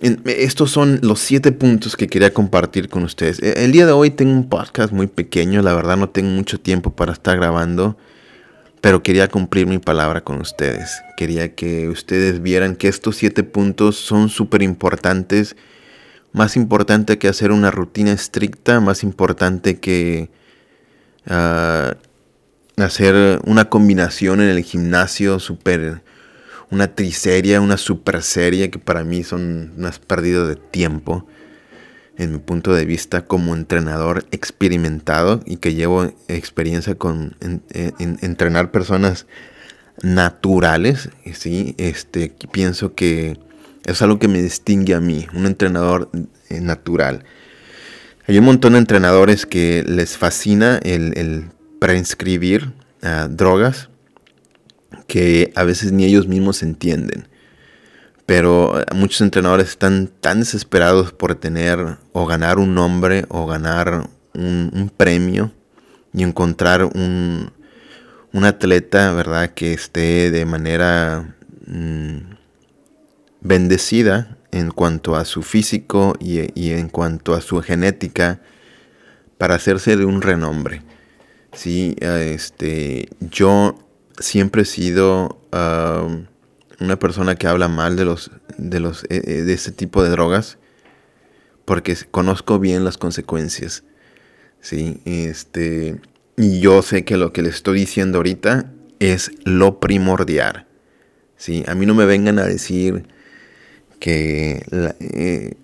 estos 0.00 0.70
son 0.70 1.00
los 1.02 1.20
siete 1.20 1.52
puntos 1.52 1.96
que 1.96 2.08
quería 2.08 2.32
compartir 2.32 2.88
con 2.88 3.04
ustedes. 3.04 3.40
E, 3.42 3.64
el 3.64 3.72
día 3.72 3.86
de 3.86 3.92
hoy 3.92 4.10
tengo 4.10 4.32
un 4.32 4.48
podcast 4.48 4.92
muy 4.92 5.06
pequeño, 5.06 5.62
la 5.62 5.74
verdad 5.74 5.96
no 5.96 6.10
tengo 6.10 6.30
mucho 6.30 6.58
tiempo 6.58 6.90
para 6.90 7.12
estar 7.12 7.36
grabando, 7.36 7.96
pero 8.80 9.02
quería 9.02 9.28
cumplir 9.28 9.66
mi 9.66 9.78
palabra 9.78 10.22
con 10.22 10.40
ustedes. 10.40 11.00
Quería 11.16 11.54
que 11.54 11.88
ustedes 11.88 12.42
vieran 12.42 12.76
que 12.76 12.88
estos 12.88 13.16
siete 13.16 13.42
puntos 13.42 13.96
son 13.96 14.28
súper 14.28 14.62
importantes, 14.62 15.56
más 16.36 16.54
importante 16.56 17.16
que 17.16 17.28
hacer 17.28 17.50
una 17.50 17.70
rutina 17.70 18.12
estricta, 18.12 18.78
más 18.78 19.02
importante 19.02 19.80
que 19.80 20.28
ah, 21.26 21.94
hacer 22.76 23.40
una 23.46 23.70
combinación 23.70 24.42
en 24.42 24.50
el 24.50 24.62
gimnasio 24.62 25.38
súper 25.38 26.02
una 26.70 26.94
triserie, 26.94 27.58
una 27.58 27.78
super 27.78 28.22
serie 28.22 28.70
que 28.70 28.78
para 28.78 29.02
mí 29.02 29.24
son 29.24 29.72
unas 29.78 29.98
pérdidas 29.98 30.46
de 30.46 30.56
tiempo 30.56 31.26
en 32.18 32.32
mi 32.32 32.38
punto 32.38 32.74
de 32.74 32.84
vista 32.84 33.24
como 33.24 33.54
entrenador 33.54 34.26
experimentado 34.30 35.40
y 35.46 35.56
que 35.56 35.72
llevo 35.72 36.12
experiencia 36.28 36.96
con 36.96 37.34
entrenar 37.98 38.72
personas 38.72 39.26
naturales, 40.02 41.08
¿sí? 41.32 41.74
este, 41.78 42.34
pienso 42.52 42.94
que 42.94 43.38
es 43.86 44.02
algo 44.02 44.18
que 44.18 44.28
me 44.28 44.42
distingue 44.42 44.94
a 44.94 45.00
mí, 45.00 45.26
un 45.32 45.46
entrenador 45.46 46.10
eh, 46.48 46.60
natural. 46.60 47.24
Hay 48.26 48.36
un 48.38 48.44
montón 48.44 48.72
de 48.72 48.80
entrenadores 48.80 49.46
que 49.46 49.84
les 49.86 50.16
fascina 50.16 50.78
el, 50.82 51.50
prescribir 51.78 52.72
drogas 53.28 53.90
que 55.06 55.52
a 55.54 55.62
veces 55.62 55.92
ni 55.92 56.04
ellos 56.04 56.26
mismos 56.26 56.64
entienden. 56.64 57.28
Pero 58.24 58.80
eh, 58.80 58.84
muchos 58.94 59.20
entrenadores 59.20 59.68
están 59.68 60.10
tan 60.20 60.40
desesperados 60.40 61.12
por 61.12 61.36
tener 61.36 61.98
o 62.12 62.26
ganar 62.26 62.58
un 62.58 62.74
nombre 62.74 63.24
o 63.28 63.46
ganar 63.46 64.08
un, 64.34 64.90
premio 64.96 65.52
y 66.12 66.24
encontrar 66.24 66.82
un, 66.84 67.52
un, 68.32 68.44
atleta, 68.44 69.12
¿verdad? 69.12 69.50
Que 69.50 69.72
esté 69.72 70.32
de 70.32 70.44
manera 70.44 71.36
mm, 71.66 72.35
bendecida 73.46 74.36
en 74.52 74.70
cuanto 74.70 75.16
a 75.16 75.24
su 75.24 75.42
físico 75.42 76.14
y, 76.18 76.40
y, 76.58 76.72
en 76.72 76.88
cuanto 76.88 77.34
a 77.34 77.40
su 77.40 77.60
genética 77.62 78.40
para 79.38 79.54
hacerse 79.54 79.96
de 79.96 80.04
un 80.04 80.22
renombre. 80.22 80.82
Sí, 81.52 81.96
este, 82.00 83.08
yo 83.20 83.78
siempre 84.18 84.62
he 84.62 84.66
sido 84.66 85.40
una 86.80 86.98
persona 86.98 87.36
que 87.36 87.46
habla 87.46 87.68
mal 87.68 87.96
de 87.96 88.04
los 88.04 88.30
de 88.58 88.80
los 88.80 89.04
eh, 89.04 89.22
eh, 89.24 89.42
de 89.42 89.52
este 89.54 89.72
tipo 89.72 90.02
de 90.02 90.10
drogas 90.10 90.58
porque 91.64 91.96
conozco 92.10 92.58
bien 92.58 92.84
las 92.84 92.98
consecuencias. 92.98 93.84
Sí, 94.60 95.00
este 95.04 96.00
y 96.36 96.60
yo 96.60 96.82
sé 96.82 97.04
que 97.04 97.16
lo 97.16 97.32
que 97.32 97.42
le 97.42 97.48
estoy 97.48 97.80
diciendo 97.80 98.18
ahorita 98.18 98.70
es 98.98 99.30
lo 99.44 99.80
primordial. 99.80 100.66
Sí, 101.36 101.64
a 101.66 101.74
mí 101.74 101.86
no 101.86 101.94
me 101.94 102.04
vengan 102.04 102.38
a 102.38 102.44
decir 102.44 103.06
que 103.98 104.62
eh, 105.00 105.56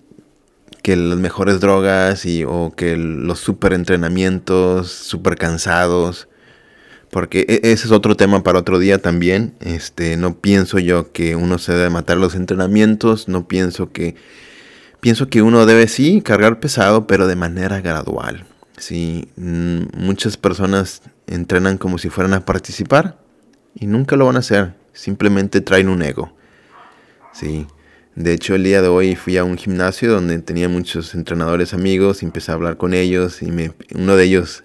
que 0.83 0.97
las 0.97 1.17
mejores 1.17 1.61
drogas 1.61 2.25
y 2.25 2.43
o 2.43 2.73
que 2.75 2.97
los 2.97 3.39
super 3.39 3.73
entrenamientos, 3.73 4.91
super 4.91 5.37
cansados, 5.37 6.27
porque 7.09 7.45
e, 7.47 7.71
ese 7.71 7.85
es 7.87 7.91
otro 7.91 8.15
tema 8.17 8.43
para 8.43 8.59
otro 8.59 8.79
día 8.79 8.97
también. 8.97 9.55
Este, 9.61 10.17
no 10.17 10.35
pienso 10.39 10.79
yo 10.79 11.11
que 11.13 11.37
uno 11.37 11.57
se 11.57 11.71
debe 11.71 11.89
matar 11.89 12.17
los 12.17 12.35
entrenamientos, 12.35 13.29
no 13.29 13.47
pienso 13.47 13.91
que 13.91 14.15
pienso 14.99 15.27
que 15.27 15.41
uno 15.41 15.65
debe 15.65 15.87
sí 15.87 16.21
cargar 16.21 16.59
pesado, 16.59 17.07
pero 17.07 17.27
de 17.27 17.37
manera 17.37 17.79
gradual. 17.79 18.45
Sí, 18.77 19.29
mm, 19.37 19.83
muchas 19.97 20.35
personas 20.35 21.01
entrenan 21.27 21.77
como 21.77 21.97
si 21.97 22.09
fueran 22.09 22.33
a 22.33 22.45
participar 22.45 23.17
y 23.73 23.87
nunca 23.87 24.17
lo 24.17 24.25
van 24.25 24.35
a 24.35 24.39
hacer, 24.39 24.73
simplemente 24.91 25.61
traen 25.61 25.87
un 25.87 26.01
ego. 26.01 26.35
Sí. 27.31 27.67
De 28.15 28.31
hecho, 28.33 28.53
el 28.53 28.63
día 28.63 28.81
de 28.83 28.89
hoy 28.89 29.15
fui 29.15 29.37
a 29.37 29.43
un 29.43 29.57
gimnasio 29.57 30.11
donde 30.11 30.37
tenía 30.39 30.69
muchos 30.69 31.15
entrenadores 31.15 31.73
amigos 31.73 32.21
y 32.21 32.27
empecé 32.27 32.51
a 32.51 32.55
hablar 32.55 32.77
con 32.77 32.93
ellos 32.93 33.41
y 33.41 33.51
uno 33.95 34.15
de 34.15 34.23
ellos 34.23 34.63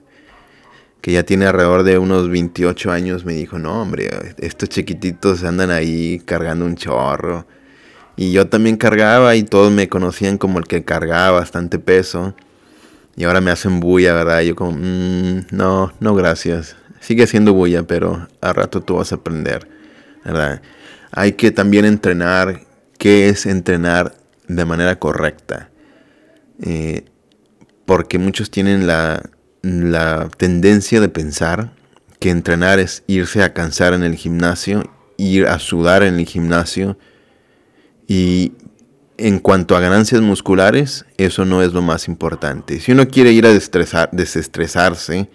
que 1.01 1.13
ya 1.13 1.23
tiene 1.23 1.47
alrededor 1.47 1.83
de 1.85 1.97
unos 1.97 2.29
28 2.29 2.91
años, 2.91 3.25
me 3.25 3.33
dijo, 3.33 3.59
no, 3.59 3.81
hombre, 3.81 4.11
estos 4.39 4.69
chiquititos 4.69 5.45
andan 5.45 5.71
ahí 5.71 6.21
cargando 6.25 6.67
un 6.67 6.77
chorro. 6.77 7.47
Y 8.17 8.33
yo 8.33 8.49
también 8.49 8.77
cargaba 8.77 9.35
y 9.37 9.45
todos 9.45 9.73
me 9.73 9.89
conocían 9.89 10.39
como 10.39 10.59
el 10.59 10.67
que 10.67 10.85
cargaba 10.85 11.39
bastante 11.39 11.79
peso. 11.79 12.35
Y 13.17 13.25
ahora 13.25 13.41
me 13.41 13.51
hacen 13.51 13.81
bulla, 13.81 14.13
¿verdad? 14.13 14.43
Yo 14.43 14.57
como, 14.57 14.73
mm, 14.73 15.47
no, 15.53 15.93
no, 16.01 16.15
gracias. 16.15 16.77
Sigue 17.01 17.27
siendo 17.27 17.55
bulla, 17.55 17.85
pero 17.85 18.29
a 18.41 18.53
rato 18.53 18.83
tú 18.83 18.97
vas 18.97 19.13
a 19.13 19.17
aprender, 19.17 19.69
¿verdad? 20.25 20.61
Hay 21.13 21.33
que 21.33 21.51
también 21.51 21.85
entrenar. 21.85 22.68
¿Qué 22.99 23.29
es 23.29 23.47
entrenar 23.47 24.17
de 24.49 24.65
manera 24.65 24.99
correcta? 24.99 25.71
Eh, 26.61 27.05
porque 27.87 28.19
muchos 28.19 28.51
tienen 28.51 28.87
la, 28.87 29.31
la 29.63 30.29
tendencia 30.37 31.01
de 31.01 31.09
pensar 31.09 31.73
que 32.19 32.31
entrenar 32.31 32.79
es 32.79 33.05
irse 33.07 33.43
a 33.43 33.55
cansar 33.55 33.95
en 33.95 34.03
el 34.03 34.17
gimnasio, 34.17 34.91
ir 35.17 35.47
a 35.47 35.59
sudar 35.59 36.03
en 36.03 36.19
el 36.19 36.27
gimnasio 36.27 36.99
y 38.07 38.53
en 39.19 39.41
cuanto 39.41 39.77
a 39.77 39.81
ganancias 39.81 40.21
musculares, 40.23 41.05
eso 41.19 41.45
no 41.45 41.63
es 41.63 41.73
lo 41.73 41.83
más 41.83 42.09
importante. 42.09 42.81
Si 42.81 42.93
uno 42.93 43.09
quiere 43.09 43.33
ir 43.33 43.47
a 43.47 43.53
desestresarse, 43.53 45.29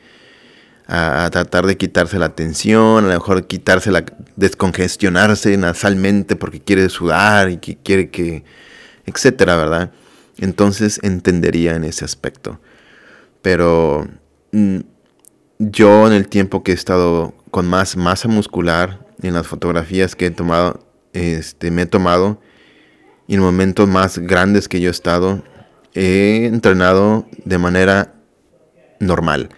a, 0.88 1.30
tratar 1.32 1.65
de 1.65 1.78
quitarse 1.78 2.19
la 2.19 2.30
tensión, 2.30 3.06
a 3.06 3.08
lo 3.08 3.13
mejor 3.13 3.48
quitarse 3.48 3.91
la, 3.91 4.04
descongestionarse 4.36 5.56
nasalmente 5.58 6.36
porque 6.36 6.60
quiere 6.60 6.89
sudar 6.89 7.50
y 7.50 7.58
que 7.58 7.78
quiere 7.78 8.10
que, 8.10 8.43
etcétera, 9.06 9.56
¿verdad? 9.56 9.91
Entonces 10.38 11.00
entendería 11.04 11.76
en 11.76 11.84
ese 11.84 12.06
aspecto. 12.06 12.60
Pero 13.41 14.08
mm, 14.52 14.80
yo 15.60 16.08
en 16.08 16.13
el 16.13 16.28
tiempo 16.28 16.63
que 16.63 16.72
he 16.72 16.76
estado 16.76 17.34
con 17.52 17.67
más 17.67 17.96
masa 17.96 18.28
muscular, 18.28 19.06
en 19.22 19.34
las 19.34 19.48
fotografías 19.48 20.15
que 20.15 20.28
he 20.28 20.32
tomado, 20.32 20.86
este, 21.13 21.72
me 21.72 21.84
he 21.84 21.86
tomado, 21.86 22.41
y 23.28 23.36
en 23.36 23.41
momentos 23.41 23.88
más 23.88 24.17
grandes 24.17 24.67
que 24.67 24.82
yo 24.82 24.89
he 24.89 24.91
estado, 24.91 25.43
he 25.93 26.46
entrenado 26.46 27.28
de 27.46 27.58
manera 27.58 28.15
normal. 29.00 29.50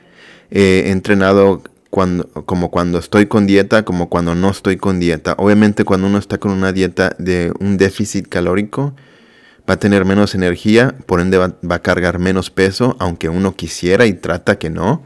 Entrenado 0.49 1.62
cuando, 1.89 2.27
como 2.45 2.71
cuando 2.71 2.99
estoy 2.99 3.27
con 3.27 3.47
dieta, 3.47 3.86
como 3.86 4.10
cuando 4.10 4.36
no 4.36 4.49
estoy 4.49 4.77
con 4.77 4.99
dieta. 4.99 5.36
Obviamente 5.38 5.86
cuando 5.86 6.08
uno 6.08 6.17
está 6.17 6.38
con 6.38 6.51
una 6.51 6.73
dieta 6.73 7.15
de 7.19 7.53
un 7.60 7.77
déficit 7.77 8.27
calórico, 8.27 8.93
va 9.69 9.75
a 9.75 9.79
tener 9.79 10.05
menos 10.05 10.36
energía, 10.36 10.95
por 11.05 11.21
ende 11.21 11.38
va, 11.38 11.55
a 11.69 11.79
cargar 11.79 12.19
menos 12.19 12.49
peso, 12.49 12.95
aunque 12.99 13.29
uno 13.29 13.55
quisiera 13.55 14.05
y 14.05 14.13
trata 14.13 14.60
que 14.60 14.69
no, 14.69 15.03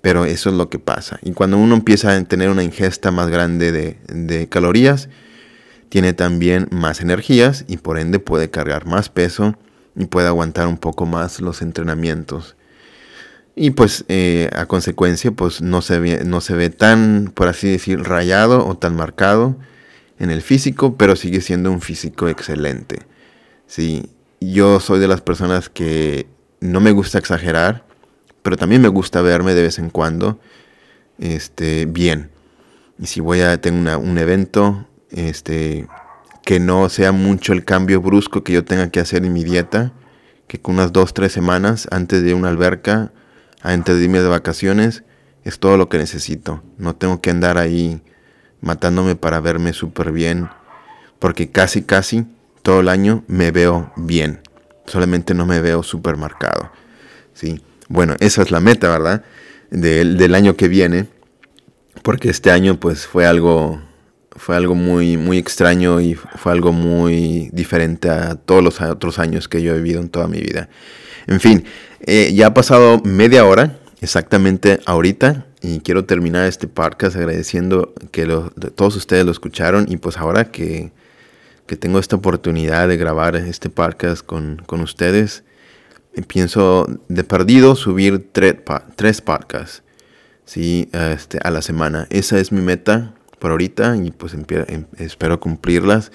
pero 0.00 0.24
eso 0.24 0.50
es 0.50 0.54
lo 0.54 0.70
que 0.70 0.78
pasa. 0.78 1.18
Y 1.22 1.32
cuando 1.32 1.58
uno 1.58 1.74
empieza 1.74 2.14
a 2.14 2.24
tener 2.24 2.48
una 2.48 2.62
ingesta 2.62 3.10
más 3.10 3.28
grande 3.28 3.72
de, 3.72 3.98
de 4.06 4.48
calorías, 4.48 5.08
tiene 5.88 6.12
también 6.12 6.68
más 6.70 7.00
energías 7.00 7.64
y 7.68 7.76
por 7.76 7.98
ende 7.98 8.18
puede 8.18 8.50
cargar 8.50 8.86
más 8.86 9.08
peso 9.08 9.56
y 9.96 10.06
puede 10.06 10.28
aguantar 10.28 10.66
un 10.66 10.78
poco 10.78 11.06
más 11.06 11.40
los 11.40 11.62
entrenamientos. 11.62 12.56
Y 13.56 13.70
pues 13.70 14.04
eh, 14.08 14.50
a 14.52 14.66
consecuencia 14.66 15.30
pues 15.30 15.62
no 15.62 15.80
se, 15.80 15.98
ve, 16.00 16.24
no 16.24 16.40
se 16.40 16.54
ve 16.54 16.70
tan, 16.70 17.30
por 17.34 17.48
así 17.48 17.68
decir, 17.68 18.00
rayado 18.00 18.66
o 18.66 18.76
tan 18.76 18.96
marcado 18.96 19.56
en 20.18 20.30
el 20.30 20.42
físico, 20.42 20.96
pero 20.96 21.16
sigue 21.16 21.40
siendo 21.40 21.70
un 21.70 21.80
físico 21.80 22.28
excelente. 22.28 23.00
Sí, 23.66 24.10
yo 24.40 24.80
soy 24.80 24.98
de 24.98 25.08
las 25.08 25.20
personas 25.20 25.68
que 25.68 26.26
no 26.60 26.80
me 26.80 26.90
gusta 26.90 27.18
exagerar, 27.18 27.84
pero 28.42 28.56
también 28.56 28.82
me 28.82 28.88
gusta 28.88 29.22
verme 29.22 29.54
de 29.54 29.62
vez 29.62 29.78
en 29.78 29.90
cuando 29.90 30.40
este, 31.18 31.86
bien. 31.86 32.30
Y 32.98 33.06
si 33.06 33.20
voy 33.20 33.40
a 33.40 33.60
tener 33.60 33.96
un 33.96 34.18
evento, 34.18 34.86
este, 35.10 35.86
que 36.44 36.60
no 36.60 36.88
sea 36.88 37.12
mucho 37.12 37.52
el 37.52 37.64
cambio 37.64 38.00
brusco 38.00 38.44
que 38.44 38.52
yo 38.52 38.64
tenga 38.64 38.90
que 38.90 39.00
hacer 39.00 39.24
en 39.24 39.32
mi 39.32 39.44
dieta, 39.44 39.92
que 40.46 40.60
con 40.60 40.76
unas 40.76 40.92
dos, 40.92 41.14
tres 41.14 41.32
semanas 41.32 41.88
antes 41.90 42.22
de 42.22 42.34
una 42.34 42.48
alberca, 42.48 43.12
antes 43.64 43.98
de 43.98 44.06
de 44.06 44.28
vacaciones, 44.28 45.04
es 45.42 45.58
todo 45.58 45.76
lo 45.76 45.88
que 45.88 45.98
necesito. 45.98 46.62
No 46.78 46.94
tengo 46.94 47.20
que 47.20 47.30
andar 47.30 47.58
ahí 47.58 48.02
matándome 48.60 49.16
para 49.16 49.40
verme 49.40 49.72
súper 49.72 50.12
bien, 50.12 50.48
porque 51.18 51.50
casi, 51.50 51.82
casi 51.82 52.26
todo 52.62 52.80
el 52.80 52.88
año 52.88 53.24
me 53.26 53.50
veo 53.50 53.90
bien. 53.96 54.40
Solamente 54.86 55.32
no 55.32 55.46
me 55.46 55.60
veo 55.60 55.82
súper 55.82 56.16
marcado. 56.16 56.70
¿sí? 57.32 57.62
Bueno, 57.88 58.16
esa 58.20 58.42
es 58.42 58.50
la 58.50 58.60
meta, 58.60 58.90
¿verdad? 58.90 59.24
Del, 59.70 60.18
del, 60.18 60.34
año 60.34 60.56
que 60.56 60.68
viene. 60.68 61.08
Porque 62.02 62.28
este 62.28 62.50
año 62.50 62.78
pues 62.78 63.06
fue 63.06 63.24
algo, 63.24 63.80
fue 64.36 64.56
algo 64.56 64.74
muy, 64.74 65.16
muy 65.16 65.38
extraño 65.38 66.02
y 66.02 66.14
fue 66.14 66.52
algo 66.52 66.70
muy 66.70 67.48
diferente 67.52 68.10
a 68.10 68.34
todos 68.34 68.62
los 68.62 68.80
otros 68.82 69.18
años 69.18 69.48
que 69.48 69.62
yo 69.62 69.72
he 69.72 69.76
vivido 69.78 70.02
en 70.02 70.10
toda 70.10 70.28
mi 70.28 70.40
vida. 70.40 70.68
En 71.26 71.40
fin, 71.40 71.64
eh, 72.06 72.32
ya 72.34 72.48
ha 72.48 72.54
pasado 72.54 73.00
media 73.04 73.44
hora, 73.44 73.78
exactamente 74.00 74.80
ahorita, 74.84 75.46
y 75.62 75.80
quiero 75.80 76.04
terminar 76.04 76.46
este 76.46 76.68
podcast 76.68 77.16
agradeciendo 77.16 77.94
que 78.10 78.26
todos 78.74 78.96
ustedes 78.96 79.24
lo 79.24 79.32
escucharon 79.32 79.86
y 79.88 79.96
pues 79.96 80.18
ahora 80.18 80.50
que, 80.50 80.92
tengo 81.80 81.98
esta 81.98 82.16
oportunidad 82.16 82.86
de 82.86 82.96
grabar 82.96 83.34
este 83.34 83.70
podcast 83.70 84.24
con, 84.24 84.62
ustedes, 84.68 85.42
pienso 86.28 86.86
de 87.08 87.24
perdido 87.24 87.74
subir 87.74 88.28
tres, 88.30 88.56
tres 88.94 89.20
podcasts 89.22 89.82
¿sí? 90.44 90.88
este, 90.92 91.38
a 91.42 91.50
la 91.50 91.62
semana. 91.62 92.06
Esa 92.10 92.38
es 92.38 92.52
mi 92.52 92.60
meta 92.60 93.14
por 93.38 93.50
ahorita 93.50 93.96
y 93.96 94.10
pues 94.10 94.34
em, 94.34 94.84
espero 94.98 95.40
cumplirlas. 95.40 96.12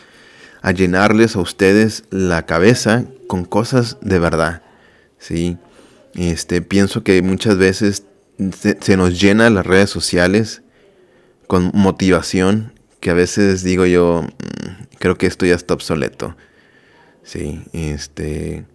A 0.62 0.72
llenarles 0.72 1.36
a 1.36 1.40
ustedes 1.40 2.04
la 2.10 2.46
cabeza 2.46 3.06
con 3.28 3.46
cosas 3.46 3.98
de 4.02 4.20
verdad. 4.20 4.62
¿sí? 5.18 5.58
Este, 6.16 6.62
pienso 6.62 7.04
que 7.04 7.22
muchas 7.22 7.58
veces 7.58 8.04
se, 8.82 8.98
nos 8.98 9.20
llena 9.20 9.50
las 9.50 9.66
redes 9.66 9.90
sociales 9.90 10.62
con 11.48 11.72
motivación 11.74 12.74
que 13.00 13.12
a 13.12 13.14
veces 13.14 13.64
digo 13.64 13.86
yo, 13.86 14.24
mm, 14.24 14.98
creo 15.00 15.18
que 15.18 15.28
esto 15.28 15.46
ya 15.46 15.56
está 15.56 15.74
obsoleto. 15.74 16.36
Sí, 17.24 17.62
este 17.74 18.66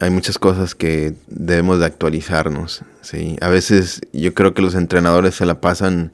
hay 0.00 0.08
muchas 0.08 0.38
cosas 0.38 0.74
que 0.74 1.14
debemos 1.28 1.78
de 1.78 1.86
actualizarnos. 1.86 2.82
¿sí? 3.02 3.36
A 3.42 3.48
veces 3.48 4.00
yo 4.12 4.32
creo 4.32 4.54
que 4.54 4.62
los 4.62 4.74
entrenadores 4.74 5.34
se 5.34 5.44
la 5.44 5.60
pasan 5.60 6.12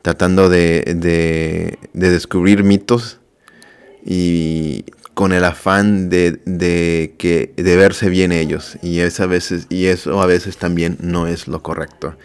tratando 0.00 0.48
de, 0.48 0.94
de, 0.96 2.10
descubrir 2.10 2.64
mitos 2.64 3.20
y 4.04 4.84
con 5.16 5.32
el 5.32 5.44
afán 5.44 6.10
de, 6.10 6.42
de, 6.44 7.14
que, 7.16 7.54
de 7.56 7.76
verse 7.76 8.10
bien 8.10 8.32
ellos. 8.32 8.76
Y, 8.82 8.98
es 8.98 9.18
a 9.18 9.24
veces, 9.24 9.66
y 9.70 9.86
eso 9.86 10.20
a 10.20 10.26
veces 10.26 10.58
también 10.58 10.98
no 11.00 11.26
es 11.26 11.48
lo 11.48 11.62
correcto. 11.62 12.18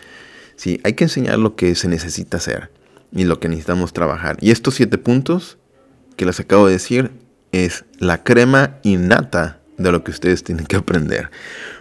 Sí, 0.57 0.81
hay 0.83 0.91
que 0.91 1.05
enseñar 1.05 1.39
lo 1.39 1.55
que 1.55 1.73
se 1.75 1.87
necesita 1.87 2.35
hacer 2.35 2.69
y 3.13 3.23
lo 3.23 3.39
que 3.39 3.47
necesitamos 3.47 3.93
trabajar. 3.93 4.35
Y 4.41 4.51
estos 4.51 4.75
siete 4.75 4.97
puntos 4.97 5.57
que 6.17 6.25
les 6.25 6.41
acabo 6.41 6.67
de 6.67 6.73
decir 6.73 7.11
es 7.53 7.85
la 7.97 8.23
crema 8.23 8.77
innata 8.83 9.61
de 9.77 9.89
lo 9.93 10.03
que 10.03 10.11
ustedes 10.11 10.43
tienen 10.43 10.65
que 10.65 10.75
aprender. 10.75 11.31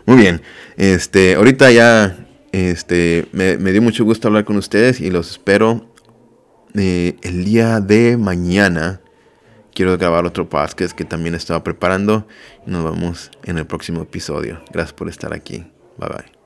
Muy 0.07 0.17
bien, 0.17 0.43
este, 0.77 1.35
ahorita 1.35 1.73
ya 1.73 2.25
este, 2.53 3.27
me, 3.33 3.57
dio 3.57 3.83
mucho 3.83 4.05
gusto 4.05 4.29
hablar 4.29 4.45
con 4.45 4.57
ustedes 4.57 5.01
y 5.01 5.11
los 5.11 5.33
espero 5.33 5.93
eh, 6.75 7.17
el 7.23 7.45
día 7.45 7.81
de 7.81 8.17
mañana. 8.17 9.01
Quiero 9.75 9.97
grabar 9.97 10.27
otro 10.27 10.49
podcast 10.49 10.97
que 10.97 11.05
también 11.05 11.35
estaba 11.35 11.63
preparando. 11.63 12.27
Nos 12.67 12.85
vemos 12.85 13.31
en 13.45 13.59
el 13.59 13.67
próximo 13.67 14.03
episodio. 14.03 14.61
Gracias 14.73 14.93
por 14.93 15.09
estar 15.09 15.33
aquí. 15.33 15.65
Bye 15.99 16.09
bye. 16.09 16.40